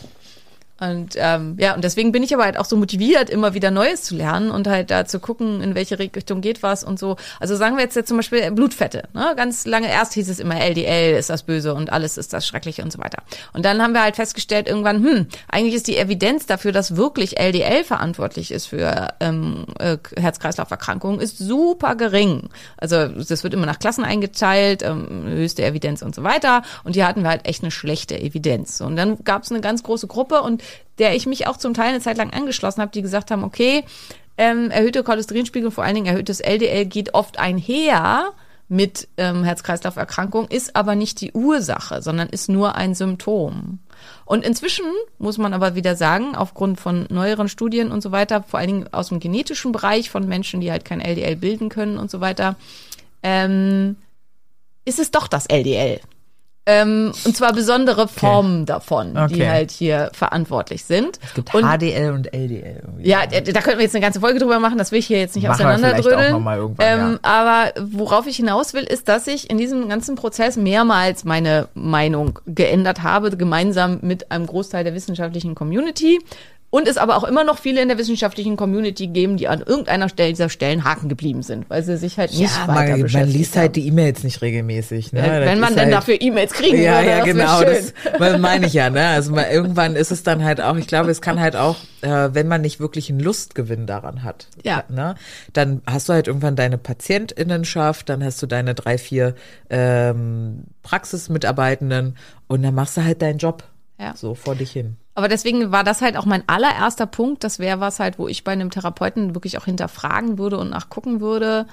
[0.78, 4.02] Und ähm, ja, und deswegen bin ich aber halt auch so motiviert, immer wieder Neues
[4.02, 7.16] zu lernen und halt da zu gucken, in welche Richtung geht was und so.
[7.40, 9.04] Also sagen wir jetzt, jetzt zum Beispiel Blutfette.
[9.14, 9.32] Ne?
[9.36, 12.82] Ganz lange erst hieß es immer LDL ist das Böse und alles ist das Schreckliche
[12.82, 13.22] und so weiter.
[13.54, 17.38] Und dann haben wir halt festgestellt irgendwann, hm, eigentlich ist die Evidenz dafür, dass wirklich
[17.38, 22.50] LDL verantwortlich ist für ähm, äh, Herz-Kreislauf-Erkrankungen, ist super gering.
[22.76, 26.62] Also das wird immer nach Klassen eingeteilt, ähm, höchste Evidenz und so weiter.
[26.84, 28.82] Und hier hatten wir halt echt eine schlechte Evidenz.
[28.82, 30.62] Und dann gab es eine ganz große Gruppe und
[30.98, 33.84] der ich mich auch zum Teil eine Zeit lang angeschlossen habe, die gesagt haben, okay,
[34.38, 38.32] ähm, erhöhte Cholesterinspiegel, vor allen Dingen erhöhtes LDL geht oft einher
[38.68, 43.78] mit ähm, Herz-Kreislauf-Erkrankung, ist aber nicht die Ursache, sondern ist nur ein Symptom.
[44.24, 44.86] Und inzwischen
[45.18, 48.92] muss man aber wieder sagen, aufgrund von neueren Studien und so weiter, vor allen Dingen
[48.92, 52.56] aus dem genetischen Bereich von Menschen, die halt kein LDL bilden können und so weiter,
[53.22, 53.96] ähm,
[54.84, 56.00] ist es doch das LDL.
[56.68, 59.48] Ähm, und zwar besondere Formen davon, die Okay.
[59.48, 61.20] halt hier verantwortlich sind.
[61.24, 62.82] Es gibt und HDL und LDL.
[62.84, 63.08] Irgendwie.
[63.08, 65.18] ja, da da könnten wir jetzt eine ganze Folge drüber machen, das will ich hier
[65.20, 66.44] jetzt nicht Machen auseinanderdrödeln.
[66.80, 71.68] ähm, Aber worauf ich hinaus will, ist, dass ich in diesem ganzen Prozess mehrmals meine
[71.74, 76.18] Meinung geändert habe, gemeinsam mit einem Großteil der wissenschaftlichen Community.
[76.68, 80.08] Und es aber auch immer noch viele in der wissenschaftlichen Community geben, die an irgendeiner
[80.08, 83.02] Stelle dieser Stellen haken geblieben sind, weil sie sich halt nicht ja, weiter man, man
[83.02, 85.12] beschäftigt liest halt die E-Mails nicht regelmäßig.
[85.12, 85.20] Ne?
[85.20, 87.62] Äh, Das Wenn man denn halt, dafür E-Mails kriegen ja, würde, ja, genau.
[87.62, 88.90] Das das meine ich ja.
[88.90, 89.06] Ne?
[89.06, 90.76] Also mal, irgendwann ist es dann halt auch.
[90.76, 94.48] Ich glaube, es kann halt auch, äh, wenn man nicht wirklich einen Lustgewinn daran hat.
[94.64, 94.82] Ja.
[94.88, 95.14] Ne?
[95.52, 99.34] Dann hast du halt irgendwann deine Patientinnenschaft, dann hast du deine drei, vier
[99.70, 102.16] ähm, Praxismitarbeitenden
[102.48, 103.64] und dann machst du halt deinen Job
[104.00, 104.14] Ja.
[104.16, 104.96] so vor dich hin.
[105.16, 107.42] Aber deswegen war das halt auch mein allererster Punkt.
[107.42, 111.22] Das wäre was halt, wo ich bei einem Therapeuten wirklich auch hinterfragen würde und nachgucken
[111.22, 111.66] würde,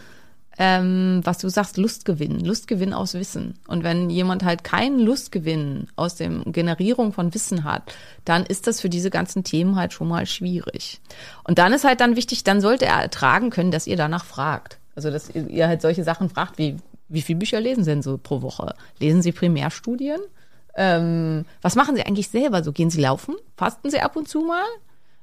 [0.58, 3.60] ähm, was du sagst, Lustgewinn, Lustgewinn aus Wissen.
[3.68, 8.80] Und wenn jemand halt keinen Lustgewinn aus dem Generierung von Wissen hat, dann ist das
[8.80, 11.02] für diese ganzen Themen halt schon mal schwierig.
[11.44, 14.78] Und dann ist halt dann wichtig, dann sollte er ertragen können, dass ihr danach fragt.
[14.96, 16.78] Also, dass ihr, halt solche Sachen fragt, wie,
[17.10, 18.74] wie viele Bücher lesen Sie denn so pro Woche?
[19.00, 20.22] Lesen Sie Primärstudien?
[20.76, 22.64] Ähm, was machen Sie eigentlich selber?
[22.64, 23.36] So gehen Sie laufen?
[23.56, 24.66] Fasten Sie ab und zu mal?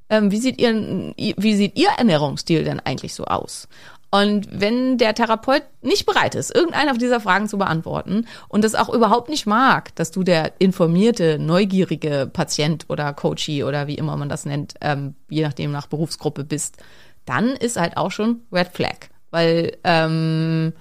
[0.08, 3.68] Ähm, wie sieht Ihr, wie sieht Ihr Ernährungsstil denn eigentlich so aus?
[4.10, 8.88] Und wenn der Therapeut nicht bereit ist, irgendeine dieser Fragen zu beantworten und es auch
[8.88, 14.28] überhaupt nicht mag, dass du der informierte, neugierige Patient oder Coachee oder wie immer man
[14.28, 16.78] das nennt, ähm, je nachdem nach Berufsgruppe bist,
[17.24, 19.10] dann ist halt auch schon Red Flag.
[19.30, 20.72] Weil ähm,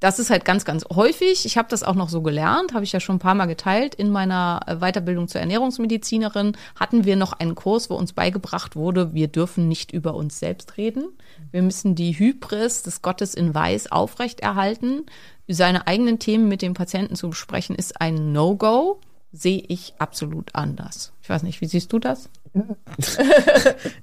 [0.00, 1.44] das ist halt ganz, ganz häufig.
[1.44, 3.94] Ich habe das auch noch so gelernt, habe ich ja schon ein paar Mal geteilt.
[3.94, 9.12] In meiner äh, Weiterbildung zur Ernährungsmedizinerin hatten wir noch einen Kurs, wo uns beigebracht wurde,
[9.12, 11.04] wir dürfen nicht über uns selbst reden.
[11.52, 15.04] Wir müssen die Hybris des Gottes in Weiß aufrechterhalten.
[15.46, 19.00] Seine eigenen Themen mit dem Patienten zu besprechen, ist ein No-Go.
[19.32, 21.12] Sehe ich absolut anders.
[21.22, 22.28] Ich weiß nicht, wie siehst du das?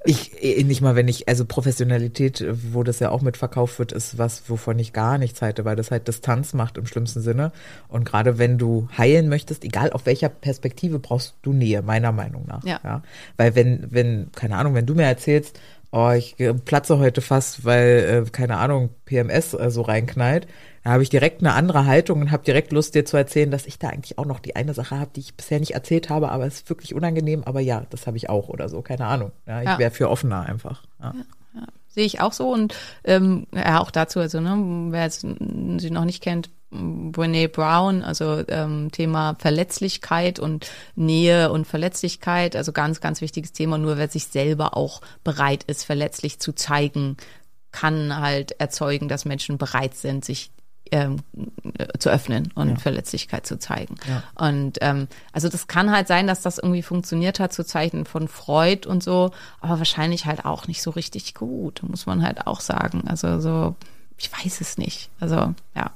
[0.05, 3.91] Ich, eh, nicht mal, wenn ich, also Professionalität, wo das ja auch mit verkauft wird,
[3.91, 7.51] ist was, wovon ich gar nichts halte, weil das halt Distanz macht im schlimmsten Sinne.
[7.89, 12.45] Und gerade wenn du heilen möchtest, egal auf welcher Perspektive, brauchst du Nähe, meiner Meinung
[12.47, 12.63] nach.
[12.63, 13.01] Ja.
[13.35, 15.59] Weil wenn, wenn, keine Ahnung, wenn du mir erzählst,
[15.91, 20.47] oh, ich äh, platze heute fast, weil, äh, keine Ahnung, PMS äh, so reinknallt,
[20.87, 23.65] da habe ich direkt eine andere Haltung und habe direkt Lust, dir zu erzählen, dass
[23.65, 26.29] ich da eigentlich auch noch die eine Sache habe, die ich bisher nicht erzählt habe,
[26.31, 29.33] aber es ist wirklich unangenehm, aber ja, das habe ich auch oder so, keine Ahnung.
[29.45, 29.79] Ja, ich Ja.
[29.79, 30.83] wäre für offener einfach.
[31.01, 31.13] Ja.
[31.89, 32.73] Sehe ich auch so und
[33.03, 35.25] ähm, ja, auch dazu, also ne, wer jetzt
[35.77, 42.71] sie noch nicht kennt, Brene Brown, also ähm, Thema Verletzlichkeit und Nähe und Verletzlichkeit, also
[42.71, 43.77] ganz, ganz wichtiges Thema.
[43.77, 47.17] Nur wer sich selber auch bereit ist, verletzlich zu zeigen,
[47.73, 50.51] kann halt erzeugen, dass Menschen bereit sind, sich
[50.91, 51.17] ähm,
[51.77, 53.95] äh, zu öffnen und Verletzlichkeit zu zeigen.
[54.35, 58.27] Und ähm, also das kann halt sein, dass das irgendwie funktioniert hat zu Zeiten von
[58.27, 62.59] Freud und so, aber wahrscheinlich halt auch nicht so richtig gut, muss man halt auch
[62.59, 63.03] sagen.
[63.07, 63.75] Also so,
[64.17, 65.09] ich weiß es nicht.
[65.19, 65.91] Also ja.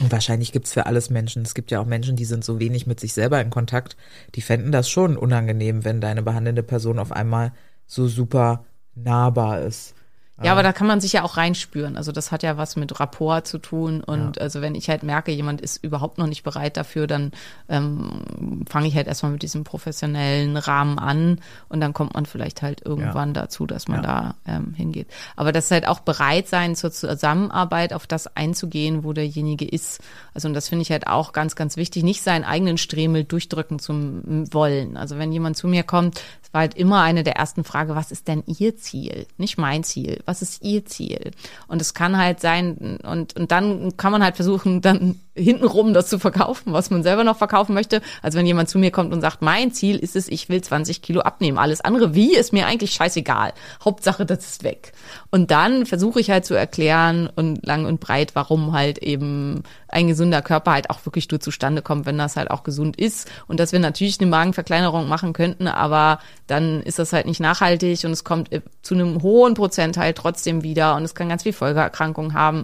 [0.00, 1.42] Und wahrscheinlich gibt's für alles Menschen.
[1.42, 3.96] Es gibt ja auch Menschen, die sind so wenig mit sich selber in Kontakt,
[4.34, 7.52] die fänden das schon unangenehm, wenn deine behandelnde Person auf einmal
[7.86, 8.64] so super
[8.94, 9.94] nahbar ist.
[10.42, 11.96] Ja, aber da kann man sich ja auch reinspüren.
[11.96, 14.02] Also das hat ja was mit Rapport zu tun.
[14.02, 17.30] Und also wenn ich halt merke, jemand ist überhaupt noch nicht bereit dafür, dann
[17.68, 22.62] ähm, fange ich halt erstmal mit diesem professionellen Rahmen an und dann kommt man vielleicht
[22.62, 25.06] halt irgendwann dazu, dass man da ähm, hingeht.
[25.36, 30.00] Aber das ist halt auch bereit sein, zur Zusammenarbeit auf das einzugehen, wo derjenige ist.
[30.34, 33.78] Also und das finde ich halt auch ganz, ganz wichtig, nicht seinen eigenen Stremel durchdrücken
[33.78, 34.96] zum Wollen.
[34.96, 36.20] Also wenn jemand zu mir kommt,
[36.54, 39.26] war halt immer eine der ersten Frage, was ist denn Ihr Ziel?
[39.36, 40.22] Nicht mein Ziel.
[40.24, 41.32] Was ist Ihr Ziel?
[41.66, 46.08] Und es kann halt sein, und, und dann kann man halt versuchen, dann hintenrum das
[46.08, 48.00] zu verkaufen, was man selber noch verkaufen möchte.
[48.22, 51.02] Also wenn jemand zu mir kommt und sagt, mein Ziel ist es, ich will 20
[51.02, 51.58] Kilo abnehmen.
[51.58, 53.52] Alles andere, wie, ist mir eigentlich scheißegal.
[53.84, 54.92] Hauptsache, das ist weg.
[55.30, 60.08] Und dann versuche ich halt zu erklären und lang und breit, warum halt eben ein
[60.08, 63.30] gesunder Körper halt auch wirklich nur zustande kommt, wenn das halt auch gesund ist.
[63.48, 68.04] Und dass wir natürlich eine Magenverkleinerung machen könnten, aber dann ist das halt nicht nachhaltig
[68.04, 68.50] und es kommt
[68.82, 72.62] zu einem hohen Prozentteil trotzdem wieder und es kann ganz viel Folgeerkrankungen haben.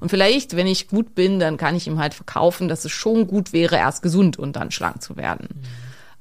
[0.00, 3.26] Und vielleicht, wenn ich gut bin, dann kann ich ihm halt verkaufen, dass es schon
[3.26, 5.48] gut wäre, erst gesund und dann schlank zu werden.
[5.52, 5.62] Mhm.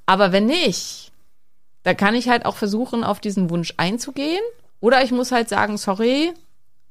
[0.06, 1.12] Aber wenn nicht,
[1.84, 4.42] dann kann ich halt auch versuchen, auf diesen Wunsch einzugehen.
[4.80, 6.34] Oder ich muss halt sagen, sorry,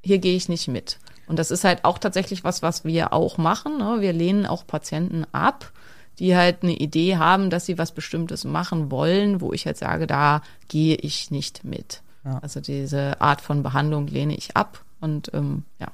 [0.03, 0.99] hier gehe ich nicht mit.
[1.26, 3.79] Und das ist halt auch tatsächlich was, was wir auch machen.
[3.79, 3.97] Ne?
[4.01, 5.72] Wir lehnen auch Patienten ab,
[6.18, 10.07] die halt eine Idee haben, dass sie was Bestimmtes machen wollen, wo ich halt sage,
[10.07, 12.03] da gehe ich nicht mit.
[12.24, 12.39] Ja.
[12.39, 15.89] Also diese Art von Behandlung lehne ich ab und ähm, ja.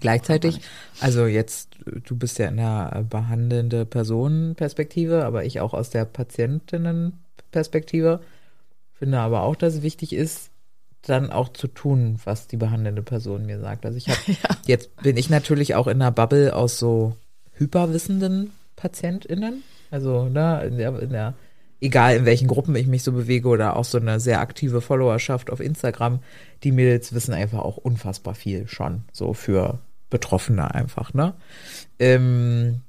[0.00, 0.60] Gleichzeitig,
[1.00, 8.20] also jetzt, du bist ja in der behandelnde Personenperspektive, aber ich auch aus der Patientinnenperspektive,
[8.94, 10.50] finde aber auch, dass es wichtig ist,
[11.02, 13.84] dann auch zu tun, was die behandelnde Person mir sagt.
[13.84, 14.56] Also ich habe, ja.
[14.66, 17.16] jetzt bin ich natürlich auch in einer Bubble aus so
[17.52, 19.62] hyperwissenden PatientInnen.
[19.90, 21.34] Also, ne, in der, in der,
[21.80, 25.50] egal in welchen Gruppen ich mich so bewege oder auch so eine sehr aktive Followerschaft
[25.50, 26.20] auf Instagram,
[26.64, 29.78] die Mädels wissen einfach auch unfassbar viel schon, so für
[30.14, 31.34] Betroffene einfach, ne?
[31.98, 32.80] Ähm,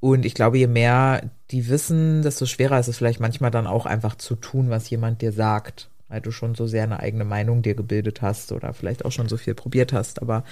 [0.00, 3.86] und ich glaube, je mehr die wissen, desto schwerer ist es vielleicht manchmal dann auch
[3.86, 7.62] einfach zu tun, was jemand dir sagt weil du schon so sehr eine eigene Meinung
[7.62, 10.22] dir gebildet hast oder vielleicht auch schon so viel probiert hast.
[10.22, 10.44] Aber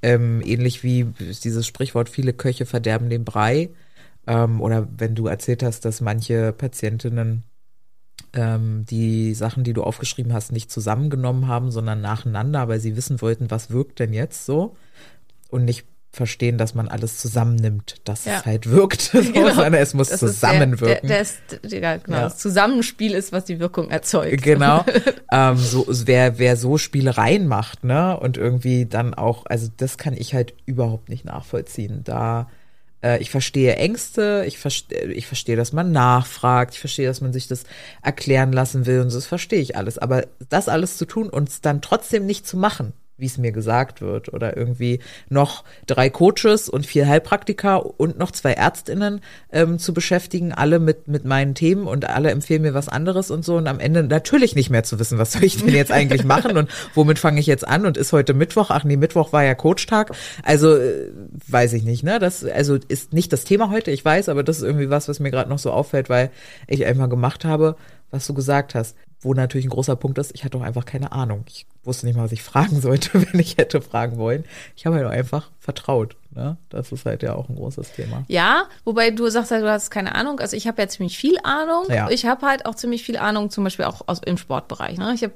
[0.00, 1.06] ähm, ähnlich wie
[1.42, 3.70] dieses Sprichwort, viele Köche verderben den Brei.
[4.28, 7.42] Ähm, oder wenn du erzählt hast, dass manche Patientinnen
[8.34, 13.20] ähm, die Sachen, die du aufgeschrieben hast, nicht zusammengenommen haben, sondern nacheinander, weil sie wissen
[13.20, 14.76] wollten, was wirkt denn jetzt so
[15.48, 18.38] und nicht verstehen, dass man alles zusammennimmt, dass ja.
[18.38, 19.48] es halt wirkt, so, genau.
[19.48, 21.08] sondern es muss das zusammenwirken.
[21.08, 21.24] Der,
[21.62, 22.22] der, der, ja, genau, ja.
[22.24, 24.42] Das Zusammenspiel ist, was die Wirkung erzeugt.
[24.42, 24.84] Genau.
[25.32, 30.14] ähm, so, wer, wer so Spielereien macht, ne, und irgendwie dann auch, also das kann
[30.14, 32.02] ich halt überhaupt nicht nachvollziehen.
[32.04, 32.48] Da
[33.02, 37.32] äh, ich verstehe Ängste, ich verstehe, ich verstehe, dass man nachfragt, ich verstehe, dass man
[37.32, 37.64] sich das
[38.02, 39.98] erklären lassen will und so, das verstehe ich alles.
[39.98, 43.52] Aber das alles zu tun und es dann trotzdem nicht zu machen, wie es mir
[43.52, 44.32] gesagt wird.
[44.32, 49.20] Oder irgendwie noch drei Coaches und vier Heilpraktiker und noch zwei Ärztinnen
[49.52, 53.44] ähm, zu beschäftigen, alle mit, mit meinen Themen und alle empfehlen mir was anderes und
[53.44, 53.56] so.
[53.56, 56.56] Und am Ende natürlich nicht mehr zu wissen, was soll ich denn jetzt eigentlich machen
[56.56, 58.70] und womit fange ich jetzt an und ist heute Mittwoch?
[58.70, 60.12] Ach nee, Mittwoch war ja Coachtag.
[60.42, 61.10] Also äh,
[61.48, 62.18] weiß ich nicht, ne?
[62.18, 65.20] Das also ist nicht das Thema heute, ich weiß, aber das ist irgendwie was, was
[65.20, 66.30] mir gerade noch so auffällt, weil
[66.66, 67.76] ich einfach gemacht habe,
[68.10, 68.96] was du gesagt hast.
[69.20, 71.44] Wo natürlich ein großer Punkt ist, ich hatte auch einfach keine Ahnung.
[71.48, 74.44] Ich wusste nicht mal, was ich fragen sollte, wenn ich hätte fragen wollen.
[74.76, 76.16] Ich habe halt einfach vertraut.
[76.38, 76.56] Ne?
[76.68, 78.24] Das ist halt ja auch ein großes Thema.
[78.28, 80.38] Ja, wobei du sagst halt, du hast keine Ahnung.
[80.40, 81.86] Also ich habe ja ziemlich viel Ahnung.
[81.88, 82.08] Ja.
[82.10, 84.98] Ich habe halt auch ziemlich viel Ahnung, zum Beispiel auch aus, im Sportbereich.
[84.98, 85.12] Ne?
[85.14, 85.34] Ich habe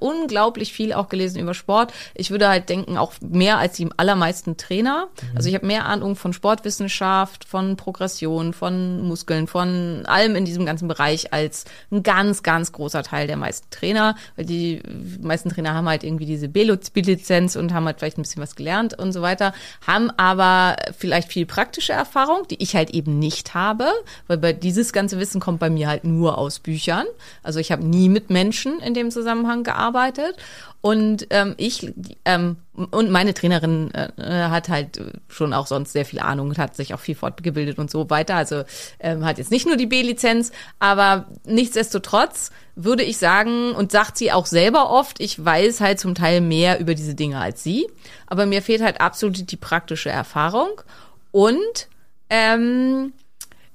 [0.00, 1.92] unglaublich viel auch gelesen über Sport.
[2.14, 5.08] Ich würde halt denken, auch mehr als die allermeisten Trainer.
[5.22, 5.36] Mhm.
[5.36, 10.66] Also ich habe mehr Ahnung von Sportwissenschaft, von Progression, von Muskeln, von allem in diesem
[10.66, 14.16] ganzen Bereich als ein ganz, ganz großer Teil der meisten Trainer.
[14.36, 14.82] Weil die
[15.20, 18.98] meisten Trainer haben halt irgendwie diese B-Lizenz und haben halt vielleicht ein bisschen was gelernt
[18.98, 19.52] und so weiter,
[19.86, 23.86] haben aber vielleicht viel praktische Erfahrung, die ich halt eben nicht habe,
[24.26, 27.06] weil bei dieses ganze Wissen kommt bei mir halt nur aus Büchern.
[27.42, 30.36] Also ich habe nie mit Menschen in dem Zusammenhang gearbeitet
[30.82, 31.92] und ähm, ich
[32.24, 34.08] ähm, und meine Trainerin äh,
[34.48, 37.90] hat halt schon auch sonst sehr viel Ahnung und hat sich auch viel fortgebildet und
[37.90, 38.36] so weiter.
[38.36, 38.64] Also
[38.98, 44.32] ähm, hat jetzt nicht nur die B-Lizenz, aber nichtsdestotrotz würde ich sagen, und sagt sie
[44.32, 47.86] auch selber oft, ich weiß halt zum Teil mehr über diese Dinge als sie,
[48.26, 50.80] aber mir fehlt halt absolut die praktische Erfahrung.
[51.30, 51.88] Und
[52.30, 53.12] ähm,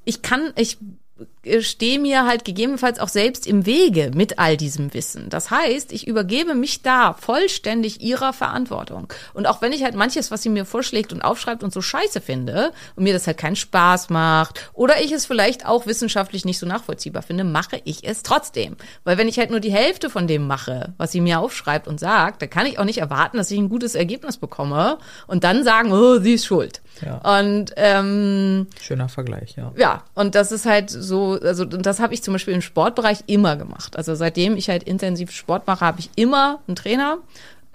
[0.05, 0.77] ich kann, ich
[1.19, 1.25] äh,
[1.61, 5.29] stehe mir halt gegebenenfalls auch selbst im Wege mit all diesem Wissen.
[5.29, 9.11] Das heißt, ich übergebe mich da vollständig ihrer Verantwortung.
[9.33, 12.21] Und auch wenn ich halt manches, was sie mir vorschlägt und aufschreibt und so scheiße
[12.21, 16.59] finde und mir das halt keinen Spaß macht oder ich es vielleicht auch wissenschaftlich nicht
[16.59, 18.75] so nachvollziehbar finde, mache ich es trotzdem.
[19.03, 21.99] Weil wenn ich halt nur die Hälfte von dem mache, was sie mir aufschreibt und
[21.99, 25.63] sagt, dann kann ich auch nicht erwarten, dass ich ein gutes Ergebnis bekomme und dann
[25.63, 26.81] sagen, oh, sie ist schuld.
[27.01, 27.39] Ja.
[27.39, 29.73] Und ähm, Schöner Vergleich, ja.
[29.77, 33.55] ja, und das ist halt so, also das habe ich zum Beispiel im Sportbereich immer
[33.55, 33.97] gemacht.
[33.97, 37.17] Also seitdem ich halt intensiv Sport mache, habe ich immer einen Trainer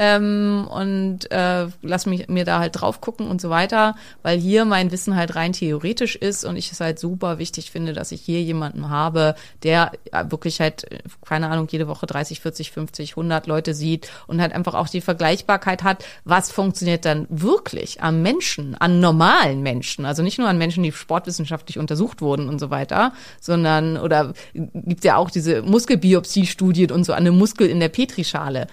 [0.00, 4.64] ähm, und äh, lass mich mir da halt drauf gucken und so weiter, weil hier
[4.64, 8.22] mein Wissen halt rein theoretisch ist und ich es halt super wichtig finde, dass ich
[8.22, 10.86] hier jemanden habe, der ja, wirklich halt,
[11.26, 15.02] keine Ahnung, jede Woche 30, 40, 50, 100 Leute sieht und halt einfach auch die
[15.02, 20.56] Vergleichbarkeit hat, was funktioniert dann wirklich am Menschen, an normalen Menschen, also nicht nur an
[20.56, 26.90] Menschen, die sportwissenschaftlich untersucht wurden und so weiter, sondern, oder gibt ja auch diese Muskelbiopsie-Studien
[26.90, 28.66] und so an einem Muskel in der Petrischale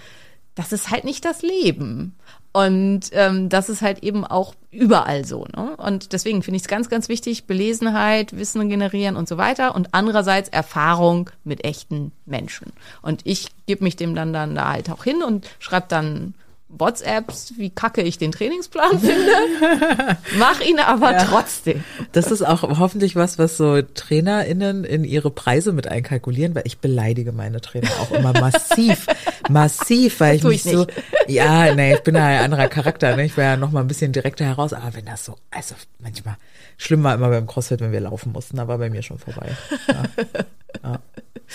[0.58, 2.16] das ist halt nicht das Leben.
[2.52, 5.46] Und ähm, das ist halt eben auch überall so.
[5.54, 5.76] Ne?
[5.76, 9.76] Und deswegen finde ich es ganz, ganz wichtig, Belesenheit, Wissen generieren und so weiter.
[9.76, 12.72] Und andererseits Erfahrung mit echten Menschen.
[13.02, 16.34] Und ich gebe mich dem dann, dann da halt auch hin und schreibe dann
[16.70, 21.24] WhatsApps, wie kacke ich den Trainingsplan finde, mach ihn aber ja.
[21.24, 21.82] trotzdem.
[22.12, 26.78] Das ist auch hoffentlich was, was so TrainerInnen in ihre Preise mit einkalkulieren, weil ich
[26.78, 29.06] beleidige meine Trainer auch immer massiv,
[29.48, 30.86] massiv, weil ich mich ich so,
[31.26, 33.24] ja, nee, ich bin ja ein anderer Charakter, ne?
[33.24, 36.36] ich wäre ja noch mal ein bisschen direkter heraus, aber wenn das so, also manchmal,
[36.76, 39.56] schlimm war immer beim CrossFit, wenn wir laufen mussten, da war bei mir schon vorbei.
[39.88, 40.02] Ja.
[40.82, 41.00] Ja.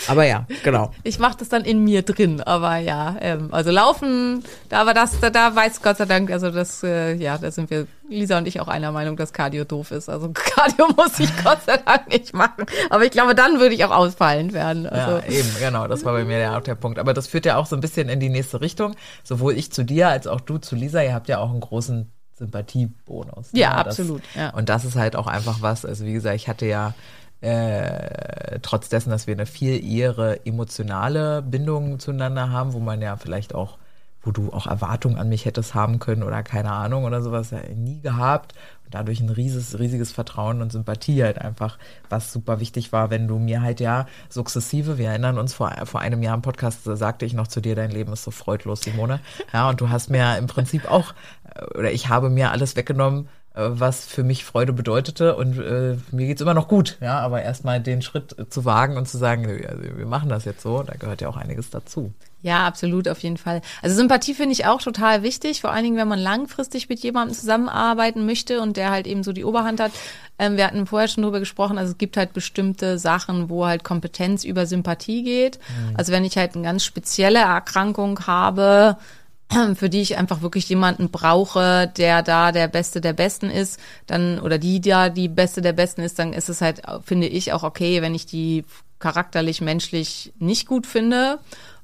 [0.07, 0.91] Aber ja, genau.
[1.03, 5.19] Ich mache das dann in mir drin, aber ja, ähm, also laufen, da aber das,
[5.19, 8.47] da, da weiß Gott sei Dank, also das, äh, ja, da sind wir, Lisa und
[8.47, 10.09] ich auch einer Meinung, dass Cardio doof ist.
[10.09, 12.65] Also Cardio muss ich Gott sei Dank nicht machen.
[12.89, 14.87] Aber ich glaube, dann würde ich auch ausfallend werden.
[14.87, 15.17] Also.
[15.17, 16.99] Ja, eben, genau, das war bei mir der, auch der Punkt.
[16.99, 18.95] Aber das führt ja auch so ein bisschen in die nächste Richtung.
[19.23, 22.11] Sowohl ich zu dir als auch du zu Lisa, ihr habt ja auch einen großen
[22.37, 23.53] Sympathiebonus.
[23.53, 23.59] Ne?
[23.59, 24.21] Ja, absolut.
[24.33, 24.49] Das, ja.
[24.51, 26.93] Und das ist halt auch einfach was, also wie gesagt, ich hatte ja
[27.43, 33.17] äh, trotz dessen, dass wir eine viel ehre emotionale Bindung zueinander haben, wo man ja
[33.17, 33.77] vielleicht auch,
[34.21, 37.59] wo du auch Erwartungen an mich hättest haben können oder keine Ahnung oder sowas, ja
[37.75, 38.53] nie gehabt.
[38.85, 41.77] Und dadurch ein riesiges, riesiges Vertrauen und Sympathie halt einfach,
[42.07, 45.99] was super wichtig war, wenn du mir halt ja sukzessive, wir erinnern uns, vor, vor
[45.99, 49.19] einem Jahr im Podcast sagte ich noch zu dir, dein Leben ist so freudlos, Simone.
[49.51, 51.13] Ja, und du hast mir im Prinzip auch,
[51.55, 55.97] äh, oder ich habe mir alles weggenommen, äh, was für mich Freude bedeutete und äh,
[56.11, 59.45] mir geht's immer noch gut, ja, aber erstmal den Schritt zu wagen und zu sagen,
[59.67, 62.13] also wir machen das jetzt so, da gehört ja auch einiges dazu.
[62.41, 63.61] Ja, absolut, auf jeden Fall.
[63.81, 67.37] Also Sympathie finde ich auch total wichtig, vor allen Dingen, wenn man langfristig mit jemandem
[67.37, 69.93] zusammenarbeiten möchte und der halt eben so die Oberhand hat.
[70.39, 73.85] Ähm, wir hatten vorher schon drüber gesprochen, also es gibt halt bestimmte Sachen, wo halt
[73.85, 75.57] Kompetenz über Sympathie geht.
[75.57, 75.95] Mhm.
[75.95, 78.97] Also wenn ich halt eine ganz spezielle Erkrankung habe,
[79.75, 84.39] für die ich einfach wirklich jemanden brauche, der da der Beste der Besten ist, dann
[84.39, 87.63] oder die da die Beste der Besten ist, dann ist es halt, finde ich, auch
[87.63, 88.65] okay, wenn ich die
[88.99, 91.39] charakterlich, menschlich nicht gut finde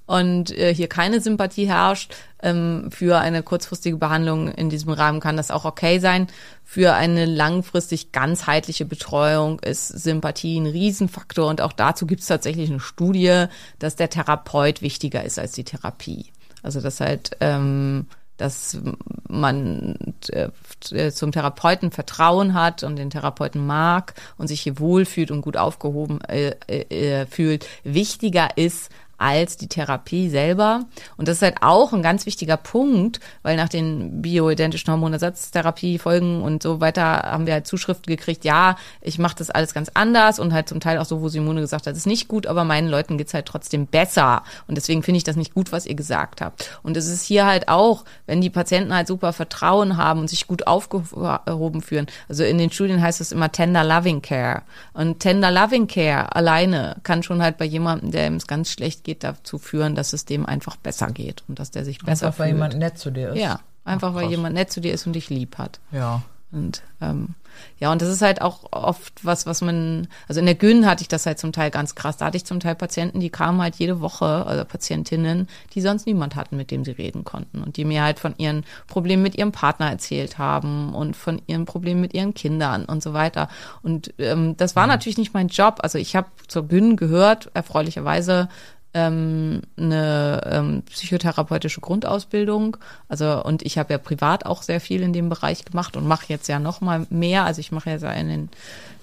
[0.10, 2.16] und äh, hier keine Sympathie herrscht.
[2.42, 6.28] Ähm, für eine kurzfristige Behandlung in diesem Rahmen kann das auch okay sein.
[6.64, 12.72] Für eine langfristig ganzheitliche Betreuung ist Sympathie ein Riesenfaktor und auch dazu gibt es tatsächlich
[12.72, 13.46] eine Studie,
[13.78, 16.32] dass der Therapeut wichtiger ist als die Therapie.
[16.64, 18.08] Also das halt, ähm,
[18.38, 18.80] dass
[19.28, 19.96] man
[20.32, 25.58] äh, zum Therapeuten Vertrauen hat und den Therapeuten mag und sich hier wohlfühlt und gut
[25.58, 30.86] aufgehoben äh, äh, fühlt, wichtiger ist als die Therapie selber.
[31.18, 36.64] Und das ist halt auch ein ganz wichtiger Punkt, weil nach den bioidentischen Hormonersatztherapie-Folgen und
[36.64, 40.54] so weiter haben wir halt Zuschriften gekriegt, ja, ich mache das alles ganz anders und
[40.54, 43.18] halt zum Teil auch so, wo Simone gesagt hat, ist nicht gut, aber meinen Leuten
[43.18, 44.44] geht's halt trotzdem besser.
[44.68, 46.70] Und deswegen finde ich das nicht gut, was ihr gesagt habt.
[46.82, 50.48] Und es ist hier halt auch, wenn die Patienten halt super Vertrauen haben und sich
[50.48, 52.08] gut aufgehoben fühlen.
[52.30, 54.62] Also in den Studien heißt es immer Tender Loving Care.
[54.94, 59.09] Und Tender Loving Care alleine kann schon halt bei jemandem, der es ganz schlecht geht,
[59.10, 62.38] geht dazu führen, dass es dem einfach besser geht und dass der sich besser einfach,
[62.38, 62.50] fühlt.
[62.50, 63.40] weil jemand nett zu dir ist.
[63.40, 65.80] Ja, einfach Ach, weil jemand nett zu dir ist und dich lieb hat.
[65.92, 66.22] Ja.
[66.52, 67.36] Und ähm,
[67.80, 71.04] ja, und das ist halt auch oft was, was man, also in der Gyn hatte
[71.04, 72.18] ich das halt zum Teil ganz krass.
[72.18, 76.08] Da hatte ich zum Teil Patienten, die kamen halt jede Woche, also Patientinnen, die sonst
[76.08, 79.38] niemand hatten, mit dem sie reden konnten und die mir halt von ihren Problemen mit
[79.38, 83.50] ihrem Partner erzählt haben und von ihren Problemen mit ihren Kindern und so weiter.
[83.84, 84.94] Und ähm, das war mhm.
[84.94, 85.80] natürlich nicht mein Job.
[85.82, 88.50] Also ich habe zur Gyn gehört, erfreulicherweise,
[88.94, 92.78] ähm, eine ähm, psychotherapeutische Grundausbildung.
[93.08, 96.26] Also und ich habe ja privat auch sehr viel in dem Bereich gemacht und mache
[96.28, 97.46] jetzt ja noch mal mehr.
[97.46, 98.50] Also ich mache ja in den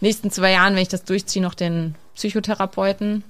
[0.01, 3.22] nächsten zwei Jahren, wenn ich das durchziehe, noch den Psychotherapeuten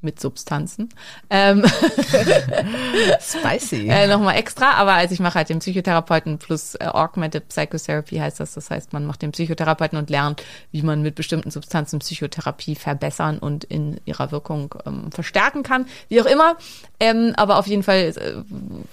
[0.00, 0.88] mit Substanzen.
[1.30, 1.64] Ähm,
[3.20, 3.88] Spicy.
[3.90, 8.40] äh, nochmal extra, aber also ich mache halt den Psychotherapeuten plus äh, Augmented Psychotherapy heißt
[8.40, 8.54] das.
[8.54, 13.38] Das heißt, man macht den Psychotherapeuten und lernt, wie man mit bestimmten Substanzen Psychotherapie verbessern
[13.38, 15.86] und in ihrer Wirkung ähm, verstärken kann.
[16.08, 16.56] Wie auch immer.
[17.00, 18.12] Ähm, aber auf jeden Fall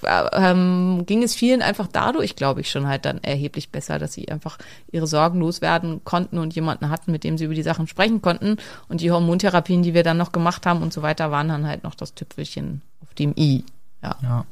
[0.04, 4.14] äh, ähm, ging es vielen einfach dadurch, glaube ich, schon halt dann erheblich besser, dass
[4.14, 4.58] sie einfach
[4.92, 8.58] ihre Sorgen loswerden konnten und jemanden hatten, mit dem sie über die Sachen sprechen konnten.
[8.88, 11.84] Und die Hormontherapien, die wir dann noch gemacht haben und so weiter, waren dann halt
[11.84, 13.64] noch das Tüpfelchen auf dem I.
[14.02, 14.16] Ja.
[14.22, 14.46] Ja,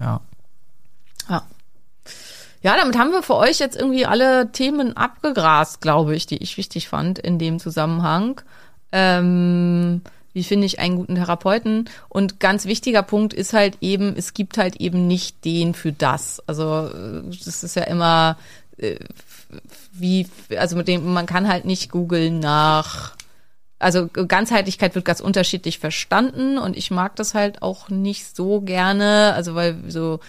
[0.00, 0.20] ja.
[1.28, 1.42] Ja.
[2.62, 6.56] Ja, damit haben wir für euch jetzt irgendwie alle Themen abgegrast, glaube ich, die ich
[6.56, 8.40] wichtig fand in dem Zusammenhang.
[8.92, 11.88] Ähm, wie finde ich einen guten Therapeuten?
[12.08, 16.42] Und ganz wichtiger Punkt ist halt eben, es gibt halt eben nicht den für das.
[16.46, 18.36] Also äh, das ist ja immer
[18.78, 18.96] äh,
[19.92, 23.14] wie, also mit dem, man kann halt nicht googeln nach
[23.78, 29.32] also Ganzheitlichkeit wird ganz unterschiedlich verstanden und ich mag das halt auch nicht so gerne,
[29.34, 30.20] also weil so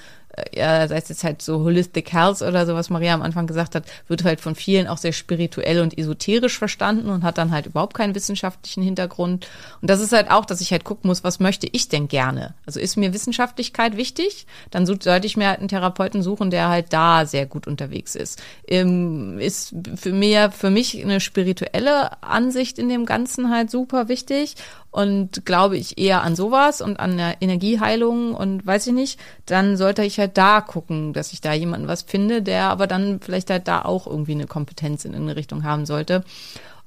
[0.55, 3.75] ja, sei es jetzt halt so Holistic Health oder so, was Maria am Anfang gesagt
[3.75, 7.65] hat, wird halt von vielen auch sehr spirituell und esoterisch verstanden und hat dann halt
[7.65, 9.47] überhaupt keinen wissenschaftlichen Hintergrund.
[9.81, 12.53] Und das ist halt auch, dass ich halt gucken muss, was möchte ich denn gerne?
[12.65, 14.45] Also ist mir Wissenschaftlichkeit wichtig?
[14.71, 18.15] Dann so- sollte ich mir halt einen Therapeuten suchen, der halt da sehr gut unterwegs
[18.15, 18.41] ist.
[18.67, 24.55] Ähm, ist für mir, für mich eine spirituelle Ansicht in dem Ganzen halt super wichtig
[24.97, 29.77] und glaube ich eher an sowas und an der Energieheilung und weiß ich nicht, dann
[29.77, 33.51] sollte ich halt da gucken, dass ich da jemanden was finde, der aber dann vielleicht
[33.51, 36.23] halt da auch irgendwie eine Kompetenz in eine Richtung haben sollte.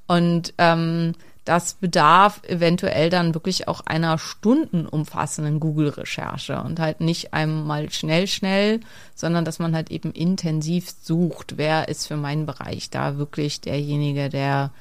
[0.09, 1.13] Und ähm,
[1.45, 8.81] das bedarf eventuell dann wirklich auch einer stundenumfassenden Google-Recherche und halt nicht einmal schnell, schnell,
[9.15, 14.31] sondern dass man halt eben intensiv sucht, wer ist für meinen Bereich da wirklich derjenige,
[14.31, 14.73] der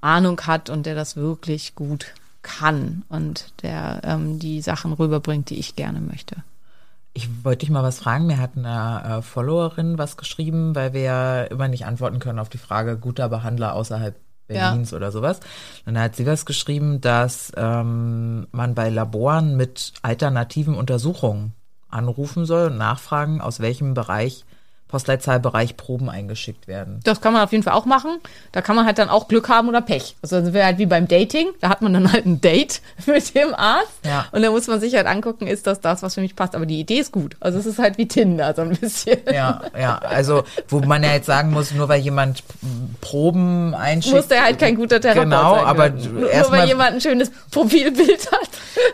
[0.00, 2.14] Ahnung hat und der das wirklich gut
[2.48, 6.36] kann und der ähm, die Sachen rüberbringt, die ich gerne möchte.
[7.12, 8.26] Ich wollte dich mal was fragen.
[8.26, 12.48] Mir hat eine äh, Followerin was geschrieben, weil wir ja immer nicht antworten können auf
[12.48, 14.14] die Frage guter Behandler außerhalb
[14.48, 14.70] Ja.
[14.70, 15.40] Berlins oder sowas.
[15.84, 21.52] Dann hat sie was geschrieben, dass ähm, man bei Laboren mit alternativen Untersuchungen
[21.90, 24.44] anrufen soll und nachfragen, aus welchem Bereich,
[24.88, 27.00] Postleitzahlbereich Proben eingeschickt werden.
[27.04, 28.18] Das kann man auf jeden Fall auch machen.
[28.52, 30.16] Da kann man halt dann auch Glück haben oder Pech.
[30.22, 31.48] Also das wäre halt wie beim Dating.
[31.60, 33.92] Da hat man dann halt ein Date mit dem Arzt.
[34.04, 34.26] Ja.
[34.32, 36.54] Und dann muss man sich halt angucken, ist das das, was für mich passt.
[36.54, 37.36] Aber die Idee ist gut.
[37.40, 39.18] Also es ist halt wie Tinder so ein bisschen.
[39.32, 42.42] Ja, ja, also wo man ja jetzt sagen muss, nur weil jemand
[43.00, 44.16] Proben einschickt.
[44.16, 45.64] Muss der halt kein guter Therapeut Genau, sein.
[45.64, 48.48] aber Nur, nur erstmal- weil jemand ein schönes Profilbild hat.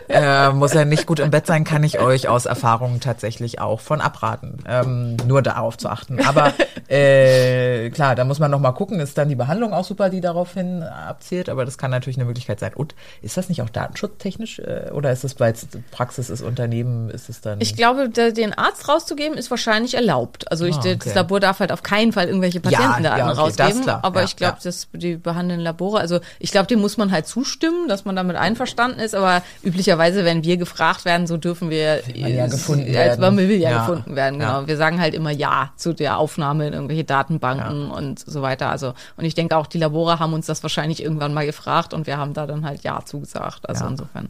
[0.09, 3.79] äh, muss er nicht gut im Bett sein, kann ich euch aus Erfahrung tatsächlich auch
[3.79, 4.57] von abraten.
[4.67, 6.19] Ähm, nur darauf zu achten.
[6.25, 6.53] Aber
[6.87, 10.21] äh, klar, da muss man noch mal gucken, ist dann die Behandlung auch super, die
[10.21, 12.73] daraufhin abzielt, aber das kann natürlich eine Möglichkeit sein.
[12.73, 17.09] Und ist das nicht auch datenschutztechnisch äh, oder ist es, weil es Praxis ist, Unternehmen,
[17.09, 17.59] ist es dann...
[17.61, 20.51] Ich glaube, den Arzt rauszugeben ist wahrscheinlich erlaubt.
[20.51, 20.97] Also ich, Ah, okay.
[21.03, 23.81] das Labor darf halt auf keinen Fall irgendwelche Patientendaten ja, okay, das rausgeben.
[23.83, 23.99] klar.
[24.03, 24.63] Aber Ja, ich glaube, ja.
[24.63, 28.35] dass die behandelnden Labore, also ich glaube, dem muss man halt zustimmen, dass man damit
[28.35, 29.15] einverstanden ist.
[29.15, 33.21] Aber üblicherweise, wenn wir gefragt werden, so dürfen wir, ja gefunden als werden.
[33.21, 33.79] man will ja, Ja.
[33.85, 34.39] gefunden werden.
[34.39, 34.61] Genau.
[34.61, 34.67] Ja.
[34.67, 38.69] Wir sagen halt immer ja zu der Aufnahme in irgendwelche Datenbanken und so weiter.
[38.69, 42.07] Also und ich denke auch, die Labore haben uns das wahrscheinlich irgendwann mal gefragt und
[42.07, 43.67] wir haben da dann halt ja zugesagt.
[43.67, 43.89] Also Ja.
[43.91, 44.29] insofern.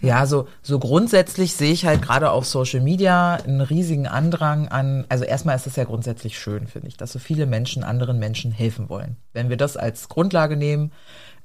[0.00, 5.04] Ja, so, so grundsätzlich sehe ich halt gerade auf Social Media einen riesigen Andrang an,
[5.08, 8.52] also erstmal ist es ja grundsätzlich schön, finde ich, dass so viele Menschen anderen Menschen
[8.52, 9.16] helfen wollen.
[9.32, 10.92] Wenn wir das als Grundlage nehmen,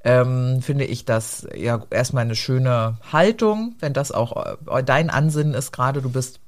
[0.04, 5.54] ähm, finde ich das ja erstmal eine schöne Haltung, wenn das auch äh, dein Ansinnen
[5.54, 6.40] ist, gerade du bist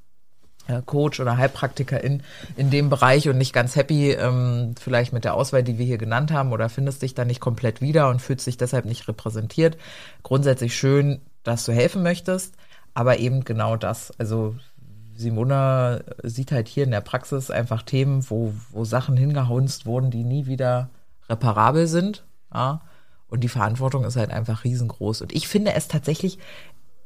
[0.86, 2.24] Coach oder Heilpraktikerin
[2.56, 5.98] in dem Bereich und nicht ganz happy ähm, vielleicht mit der Auswahl, die wir hier
[5.98, 9.78] genannt haben oder findest dich da nicht komplett wieder und fühlst dich deshalb nicht repräsentiert.
[10.24, 12.56] Grundsätzlich schön, dass du helfen möchtest,
[12.94, 14.12] aber eben genau das.
[14.18, 14.56] Also
[15.16, 20.24] Simona sieht halt hier in der Praxis einfach Themen, wo, wo Sachen hingehaunzt wurden, die
[20.24, 20.90] nie wieder
[21.30, 22.26] reparabel sind.
[22.54, 22.82] Ja?
[23.28, 25.22] Und die Verantwortung ist halt einfach riesengroß.
[25.22, 26.38] Und ich finde es tatsächlich,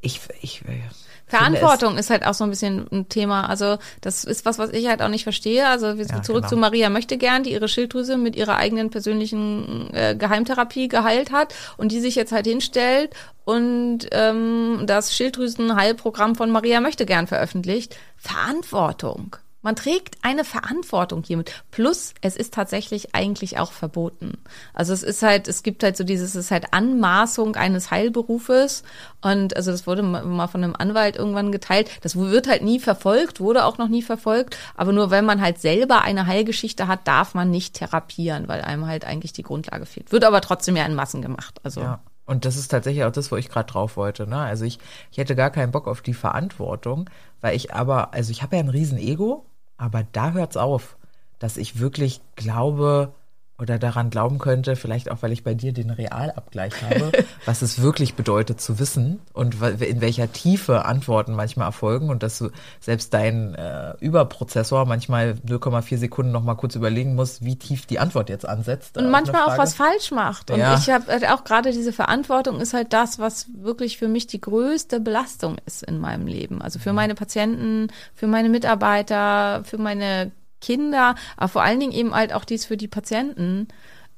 [0.01, 0.81] ich, ich, äh,
[1.29, 3.49] Verantwortung ist halt auch so ein bisschen ein Thema.
[3.49, 5.67] Also das ist was, was ich halt auch nicht verstehe.
[5.67, 6.49] Also wir Ja, zurück genau.
[6.49, 11.53] zu Maria möchte gern, die ihre Schilddrüse mit ihrer eigenen persönlichen äh, Geheimtherapie geheilt hat
[11.77, 13.13] und die sich jetzt halt hinstellt
[13.45, 17.95] und ähm, das Schilddrüsenheilprogramm von Maria möchte gern veröffentlicht.
[18.17, 19.35] Verantwortung.
[19.61, 21.63] Man trägt eine Verantwortung hiermit.
[21.69, 24.37] Plus, es ist tatsächlich eigentlich auch verboten.
[24.73, 28.83] Also es ist halt, es gibt halt so dieses, es ist halt Anmaßung eines Heilberufes.
[29.21, 31.89] Und also das wurde ma- mal von einem Anwalt irgendwann geteilt.
[32.01, 34.57] Das wird halt nie verfolgt, wurde auch noch nie verfolgt.
[34.75, 38.87] Aber nur wenn man halt selber eine Heilgeschichte hat, darf man nicht therapieren, weil einem
[38.87, 40.13] halt eigentlich die Grundlage fehlt.
[40.13, 41.59] Wird aber trotzdem ja in Massen gemacht.
[41.63, 41.99] Also Ja.
[42.25, 44.27] Und das ist tatsächlich auch das, wo ich gerade drauf wollte.
[44.27, 44.37] Ne?
[44.37, 44.77] Also ich,
[45.11, 47.09] ich hätte gar keinen Bock auf die Verantwortung,
[47.41, 49.45] weil ich aber, also ich habe ja ein Riesen-Ego,
[49.79, 50.97] aber da hört's auf,
[51.39, 53.13] dass ich wirklich glaube,
[53.59, 57.11] oder daran glauben könnte, vielleicht auch, weil ich bei dir den Realabgleich habe,
[57.45, 62.37] was es wirklich bedeutet zu wissen und in welcher Tiefe Antworten manchmal erfolgen und dass
[62.37, 62.49] du
[62.79, 67.99] selbst dein äh, Überprozessor manchmal 0,4 Sekunden noch mal kurz überlegen muss, wie tief die
[67.99, 68.97] Antwort jetzt ansetzt.
[68.97, 70.51] Und manchmal auch was falsch macht.
[70.51, 70.75] Und Ja.
[70.77, 74.41] ich habe halt auch gerade diese Verantwortung ist halt das, was wirklich für mich die
[74.41, 76.61] größte Belastung ist in meinem Leben.
[76.61, 80.31] Also für meine Patienten, für meine Mitarbeiter, für meine
[80.61, 83.67] Kinder, aber vor allen Dingen eben halt auch dies für die Patienten.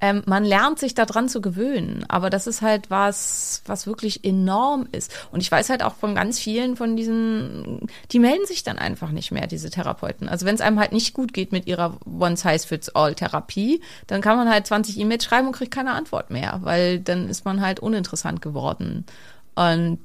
[0.03, 4.87] Ähm, man lernt sich daran zu gewöhnen, aber das ist halt was, was wirklich enorm
[4.91, 5.13] ist.
[5.31, 9.11] Und ich weiß halt auch von ganz vielen von diesen, die melden sich dann einfach
[9.11, 10.27] nicht mehr, diese Therapeuten.
[10.27, 14.65] Also wenn es einem halt nicht gut geht mit ihrer One-Size-Fits-All-Therapie, dann kann man halt
[14.65, 19.05] 20 E-Mails schreiben und kriegt keine Antwort mehr, weil dann ist man halt uninteressant geworden.
[19.53, 19.99] Und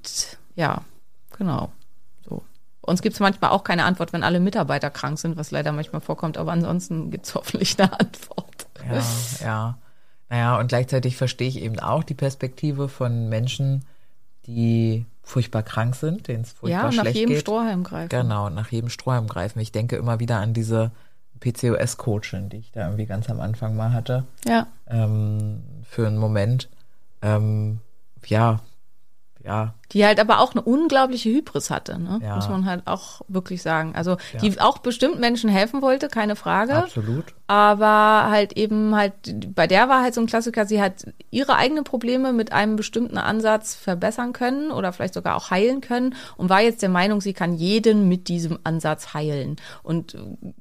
[0.56, 0.82] ja,
[1.38, 1.72] genau.
[2.86, 6.00] Uns gibt es manchmal auch keine Antwort, wenn alle Mitarbeiter krank sind, was leider manchmal
[6.00, 8.66] vorkommt, aber ansonsten gibt es hoffentlich eine Antwort.
[8.88, 9.02] Ja,
[9.46, 9.78] ja.
[10.28, 13.84] Naja, und gleichzeitig verstehe ich eben auch die Perspektive von Menschen,
[14.46, 17.40] die furchtbar krank sind, denen es Ja, furchtbar und nach schlecht jedem geht.
[17.40, 18.08] Strohhalm greifen.
[18.08, 19.58] Genau, nach jedem Strohhalm greifen.
[19.60, 20.90] Ich denke immer wieder an diese
[21.40, 24.66] PCOS-Coachin, die ich da irgendwie ganz am Anfang mal hatte, Ja.
[24.88, 26.68] ähm, für einen Moment.
[27.22, 27.80] Ähm,
[28.26, 28.60] ja,
[29.44, 32.18] ja, Die halt aber auch eine unglaubliche Hybris hatte, ne?
[32.22, 32.34] Ja.
[32.36, 33.94] muss man halt auch wirklich sagen.
[33.94, 34.40] Also Ja.
[34.40, 36.74] die auch bestimmt Menschen helfen wollte, keine Frage.
[36.74, 37.24] absolut.
[37.48, 39.12] Aber halt eben halt,
[39.54, 43.18] bei der war halt so ein Klassiker, sie hat ihre eigenen Probleme mit einem bestimmten
[43.18, 47.34] Ansatz verbessern können oder vielleicht sogar auch heilen können und war jetzt der Meinung, sie
[47.34, 49.54] kann jeden mit diesem Ansatz heilen.
[49.84, 50.16] Und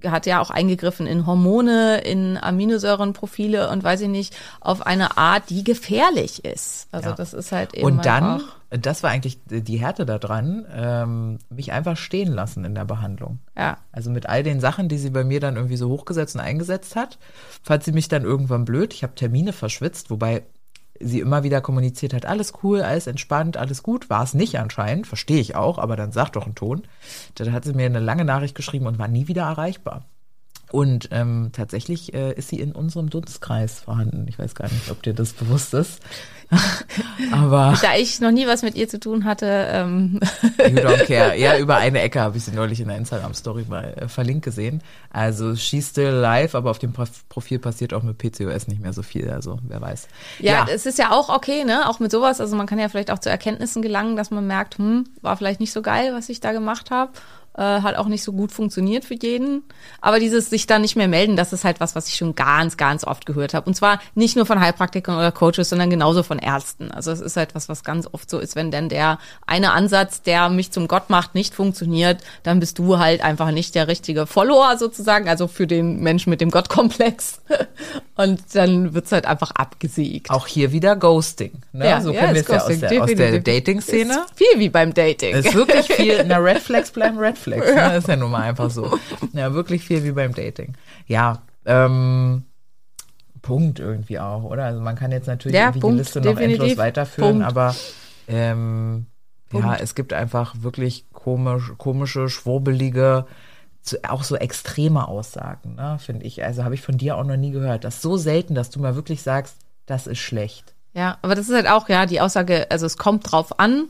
[0.05, 5.49] hat ja auch eingegriffen in Hormone, in Aminosäurenprofile und weiß ich nicht, auf eine Art,
[5.49, 6.87] die gefährlich ist.
[6.91, 7.15] Also Ja.
[7.15, 11.97] das ist halt eben Und dann, das war eigentlich die Härte daran, ähm, mich einfach
[11.97, 13.39] stehen lassen in der Behandlung.
[13.57, 13.77] ja.
[13.91, 16.95] Also mit all den Sachen, die sie bei mir dann irgendwie so hochgesetzt und eingesetzt
[16.95, 17.17] hat,
[17.63, 18.93] fand sie mich dann irgendwann blöd.
[18.93, 20.43] Ich habe Termine verschwitzt, wobei
[20.99, 24.09] sie immer wieder kommuniziert hat, alles cool, alles entspannt, alles gut.
[24.09, 26.83] War es nicht anscheinend, verstehe ich auch, aber dann sag doch einen Ton.
[27.35, 30.05] Dann hat sie mir eine lange Nachricht geschrieben und war nie wieder erreichbar.
[30.71, 34.25] Und ähm, tatsächlich äh, ist sie in unserem Dunstkreis vorhanden.
[34.27, 35.99] Ich weiß gar nicht, ob dir das bewusst ist.
[37.31, 40.19] aber Da ich noch nie was mit ihr zu tun hatte, ähm,
[40.59, 41.37] You don't care.
[41.37, 44.81] Ja, über eine Ecke habe ich sie neulich in der Instagram-Story mal äh, verlinkt gesehen.
[45.11, 48.93] Also she's still alive, aber auf dem Prof- Profil passiert auch mit PCOS nicht mehr
[48.93, 49.29] so viel.
[49.29, 50.07] Also wer weiß.
[50.39, 51.89] Ja, es ist ja auch okay, ne?
[51.89, 52.39] Auch mit sowas.
[52.41, 55.59] Also man kann ja vielleicht auch zu Erkenntnissen gelangen, dass man merkt, hm, war vielleicht
[55.59, 57.11] nicht so geil, was ich da gemacht habe.
[57.57, 59.63] Äh, hat auch nicht so gut funktioniert für jeden.
[60.01, 62.75] Aber dieses sich dann nicht mehr melden, das ist halt was, was ich schon ganz,
[62.75, 63.67] ganz oft gehört habe.
[63.67, 66.91] Und zwar nicht nur von Heilpraktikern oder Coaches, sondern genauso von Ärzten.
[66.91, 70.21] Also es ist halt was, was ganz oft so ist, wenn denn der eine Ansatz,
[70.21, 74.27] der mich zum Gott macht, nicht funktioniert, dann bist du halt einfach nicht der richtige
[74.27, 77.41] Follower sozusagen, also für den Menschen mit dem Gottkomplex.
[78.17, 80.29] Und dann wird's halt einfach abgesiegt.
[80.29, 81.51] Auch hier wieder Ghosting.
[81.73, 82.01] Ne?
[82.01, 83.39] so kennen wir es ja aus Ghosting, der, aus der.
[83.39, 84.25] Dating-Szene.
[84.35, 85.35] Viel wie beim Dating.
[85.35, 87.44] Es ist wirklich viel, na, Red Flags bleiben Red Flags.
[87.47, 87.97] Ne?
[87.97, 88.97] Ist ja nun mal einfach so.
[89.33, 90.73] Ja, wirklich viel wie beim Dating.
[91.07, 92.43] Ja, ähm,
[93.41, 94.65] Punkt irgendwie auch, oder?
[94.65, 97.45] Also man kann jetzt natürlich Ja, irgendwie Punkt, die Liste noch endlos weiterführen, Punkt.
[97.45, 97.75] aber
[98.27, 99.05] ähm,
[99.51, 103.25] ja, es gibt einfach wirklich komisch, komische, schwurbelige,
[104.07, 106.43] auch so extreme Aussagen, ne, finde ich.
[106.43, 107.83] Also habe ich von dir auch noch nie gehört.
[107.83, 110.73] Das ist so selten, dass du mal wirklich sagst, das ist schlecht.
[110.93, 113.89] Ja, aber das ist halt auch, ja, die Aussage, also es kommt drauf an,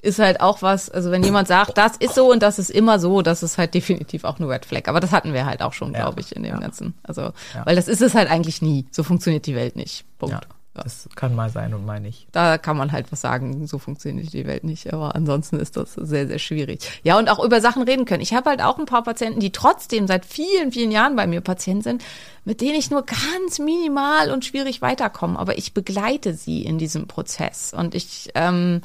[0.00, 2.98] ist halt auch was, also wenn jemand sagt, das ist so und das ist immer
[2.98, 4.86] so, das ist halt definitiv auch eine Red Flag.
[4.86, 6.60] Aber das hatten wir halt auch schon, Ja, glaube ich, in dem ja.
[6.60, 6.94] Ganzen.
[7.02, 7.22] Also,
[7.54, 7.64] Ja.
[7.64, 8.86] weil das ist es halt eigentlich nie.
[8.90, 10.04] So funktioniert die Welt nicht.
[10.18, 10.46] Punkt.
[10.74, 12.28] Das kann mal sein und mal nicht.
[12.30, 14.92] Da kann man halt was sagen, so funktioniert die Welt nicht.
[14.92, 17.00] Aber ansonsten ist das sehr, sehr schwierig.
[17.02, 18.22] Ja, und auch über Sachen reden können.
[18.22, 21.40] Ich habe halt auch ein paar Patienten, die trotzdem seit vielen, vielen Jahren bei mir
[21.40, 22.04] Patient sind,
[22.44, 25.36] mit denen ich nur ganz minimal und schwierig weiterkomme.
[25.38, 27.74] Aber ich begleite sie in diesem Prozess.
[27.76, 28.82] Und ich ähm,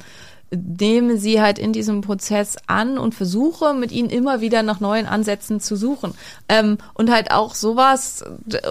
[0.56, 5.06] nehme sie halt in diesem Prozess an und versuche mit ihnen immer wieder nach neuen
[5.06, 6.14] Ansätzen zu suchen.
[6.48, 8.24] Ähm, und halt auch sowas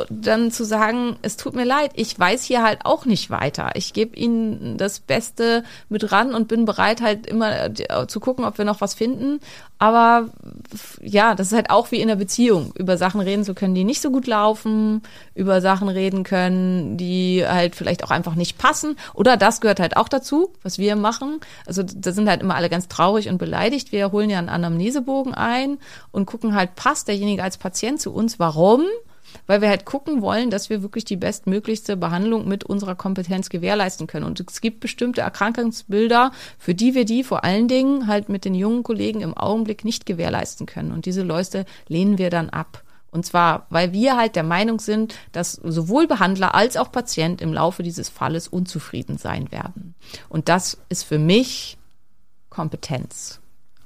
[0.10, 3.72] dann zu sagen, es tut mir leid, ich weiß hier halt auch nicht weiter.
[3.76, 8.46] Ich gebe ihnen das Beste mit ran und bin bereit halt immer äh, zu gucken,
[8.46, 9.40] ob wir noch was finden.
[9.84, 10.30] Aber
[11.02, 13.84] ja, das ist halt auch wie in der Beziehung, über Sachen reden zu können, die
[13.84, 15.02] nicht so gut laufen,
[15.36, 18.96] über Sachen reden können, die halt vielleicht auch einfach nicht passen.
[19.14, 21.42] Oder das gehört halt auch dazu, was wir machen.
[21.66, 23.92] Also da sind halt immer alle ganz traurig und beleidigt.
[23.92, 25.80] Wir holen ja einen Anamnesebogen ein
[26.14, 28.40] und gucken halt, passt derjenige als Patient zu uns?
[28.40, 28.86] Warum?
[29.48, 34.08] Weil wir halt gucken wollen, dass wir wirklich die bestmöglichste Behandlung mit unserer Kompetenz gewährleisten
[34.08, 34.26] können.
[34.26, 38.56] Und es gibt bestimmte Erkrankungsbilder, für die wir die vor allen Dingen halt mit den
[38.56, 40.92] jungen Kollegen im Augenblick nicht gewährleisten können.
[40.92, 42.84] Und diese Leute lehnen wir dann ab.
[43.12, 47.54] Und zwar, weil wir halt der Meinung sind, dass sowohl Behandler als auch Patient im
[47.54, 49.94] Laufe dieses Falles unzufrieden sein werden.
[50.30, 51.78] Und das ist für mich
[52.50, 53.40] Kompetenz.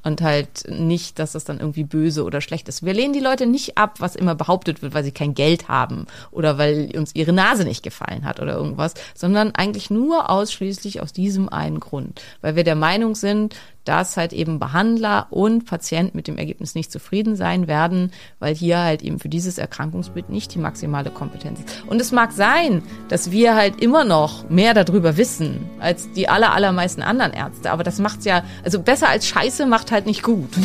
[0.07, 2.85] Und halt nicht, dass das dann irgendwie böse oder schlecht ist.
[2.85, 6.05] Wir lehnen die Leute nicht ab, was immer behauptet wird, weil sie kein Geld haben
[6.31, 11.11] oder weil uns ihre Nase nicht gefallen hat oder irgendwas, sondern eigentlich nur ausschließlich aus
[11.11, 12.21] diesem einen Grund.
[12.39, 13.57] Weil wir der Meinung sind,
[13.87, 18.79] dass halt eben Behandler und Patient mit dem Ergebnis nicht zufrieden sein werden, weil hier
[18.79, 21.83] halt eben für dieses Erkrankungsbild nicht die maximale Kompetenz ist.
[21.87, 26.53] Und es mag sein, dass wir halt immer noch mehr darüber wissen als die aller,
[26.53, 30.49] allermeisten anderen Ärzte, aber das macht's ja, also besser als Scheiße macht halt nicht gut.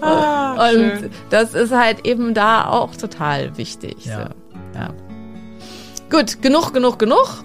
[0.00, 4.04] Ah, und das ist halt eben da auch total wichtig.
[4.04, 4.30] Ja.
[4.72, 4.94] So, ja.
[6.10, 7.44] Gut, genug, genug, genug.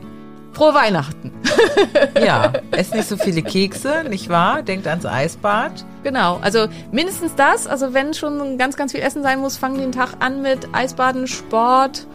[0.53, 1.31] Frohe Weihnachten.
[2.23, 4.61] Ja, esst nicht so viele Kekse, nicht wahr?
[4.61, 5.85] Denkt ans Eisbad.
[6.03, 7.67] Genau, also mindestens das.
[7.67, 11.27] Also wenn schon ganz, ganz viel Essen sein muss, fang den Tag an mit Eisbaden,
[11.27, 12.07] Sport.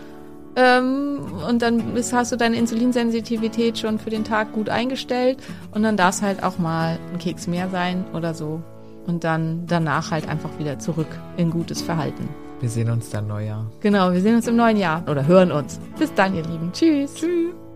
[0.56, 5.38] Ähm, und dann hast du deine Insulinsensitivität schon für den Tag gut eingestellt.
[5.72, 8.62] Und dann darf es halt auch mal ein Keks mehr sein oder so.
[9.06, 12.28] Und dann danach halt einfach wieder zurück in gutes Verhalten.
[12.60, 13.66] Wir sehen uns dann Neujahr.
[13.80, 15.78] Genau, wir sehen uns im neuen Jahr oder hören uns.
[15.98, 16.72] Bis dann, ihr Lieben.
[16.72, 17.14] Tschüss.
[17.14, 17.67] Tschüss.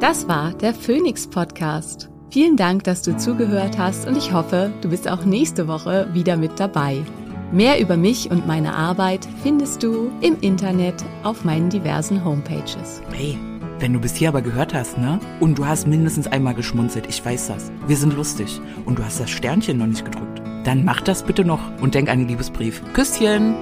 [0.00, 2.08] Das war der Phoenix Podcast.
[2.30, 6.36] Vielen Dank, dass du zugehört hast und ich hoffe, du bist auch nächste Woche wieder
[6.36, 7.02] mit dabei.
[7.52, 13.02] Mehr über mich und meine Arbeit findest du im Internet auf meinen diversen Homepages.
[13.12, 13.36] Hey,
[13.80, 15.18] wenn du bis hier aber gehört hast, ne?
[15.40, 17.72] Und du hast mindestens einmal geschmunzelt, ich weiß das.
[17.86, 18.60] Wir sind lustig.
[18.84, 20.40] Und du hast das Sternchen noch nicht gedrückt.
[20.64, 22.82] Dann mach das bitte noch und denk an den Liebesbrief.
[22.92, 23.54] Küsschen!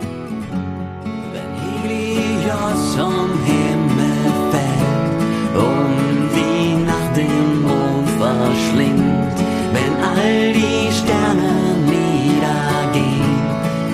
[4.53, 5.55] Fällt.
[5.55, 9.37] Und die Nacht den Mond verschlingt,
[9.75, 11.53] wenn all die Sterne
[11.95, 13.39] niedergehen.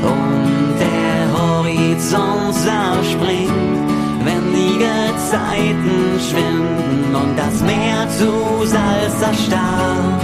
[0.02, 3.88] Und der Horizont zerspringt,
[4.24, 4.64] wenn die
[6.28, 10.22] schwinden und das Meer zu Salz erstarrt,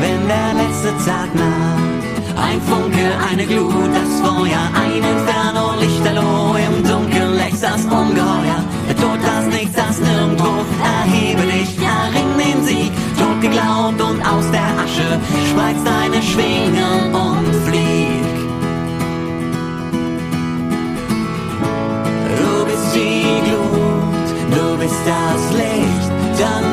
[0.00, 1.92] wenn der letzte Tag naht.
[2.36, 7.11] Ein Funke, eine Glut, das Feuer, ein Inferno, Lichterloh, im Dunkeln
[7.44, 8.60] lächst das Ungeheuer.
[8.88, 12.92] Der Tod, das Nichts, das Nirgendwo, erhebe dich, erring den Sieg.
[13.18, 15.08] Tot geglaubt und aus der Asche,
[15.50, 18.34] spreiz deine Schwingen und flieg.
[22.38, 26.71] Du bist die Glut, du bist das Licht, tanz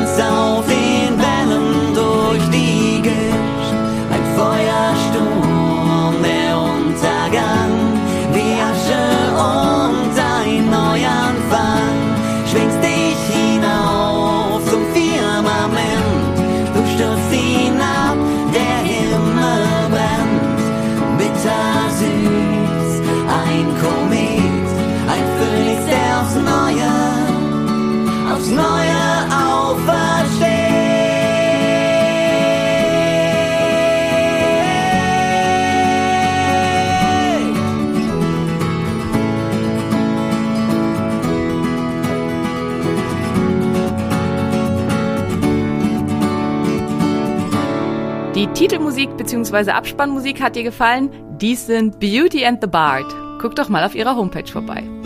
[49.40, 49.70] bzw.
[49.70, 51.10] Abspannmusik hat dir gefallen?
[51.40, 53.06] Dies sind Beauty and the Bard.
[53.40, 54.99] Guck doch mal auf ihrer Homepage vorbei.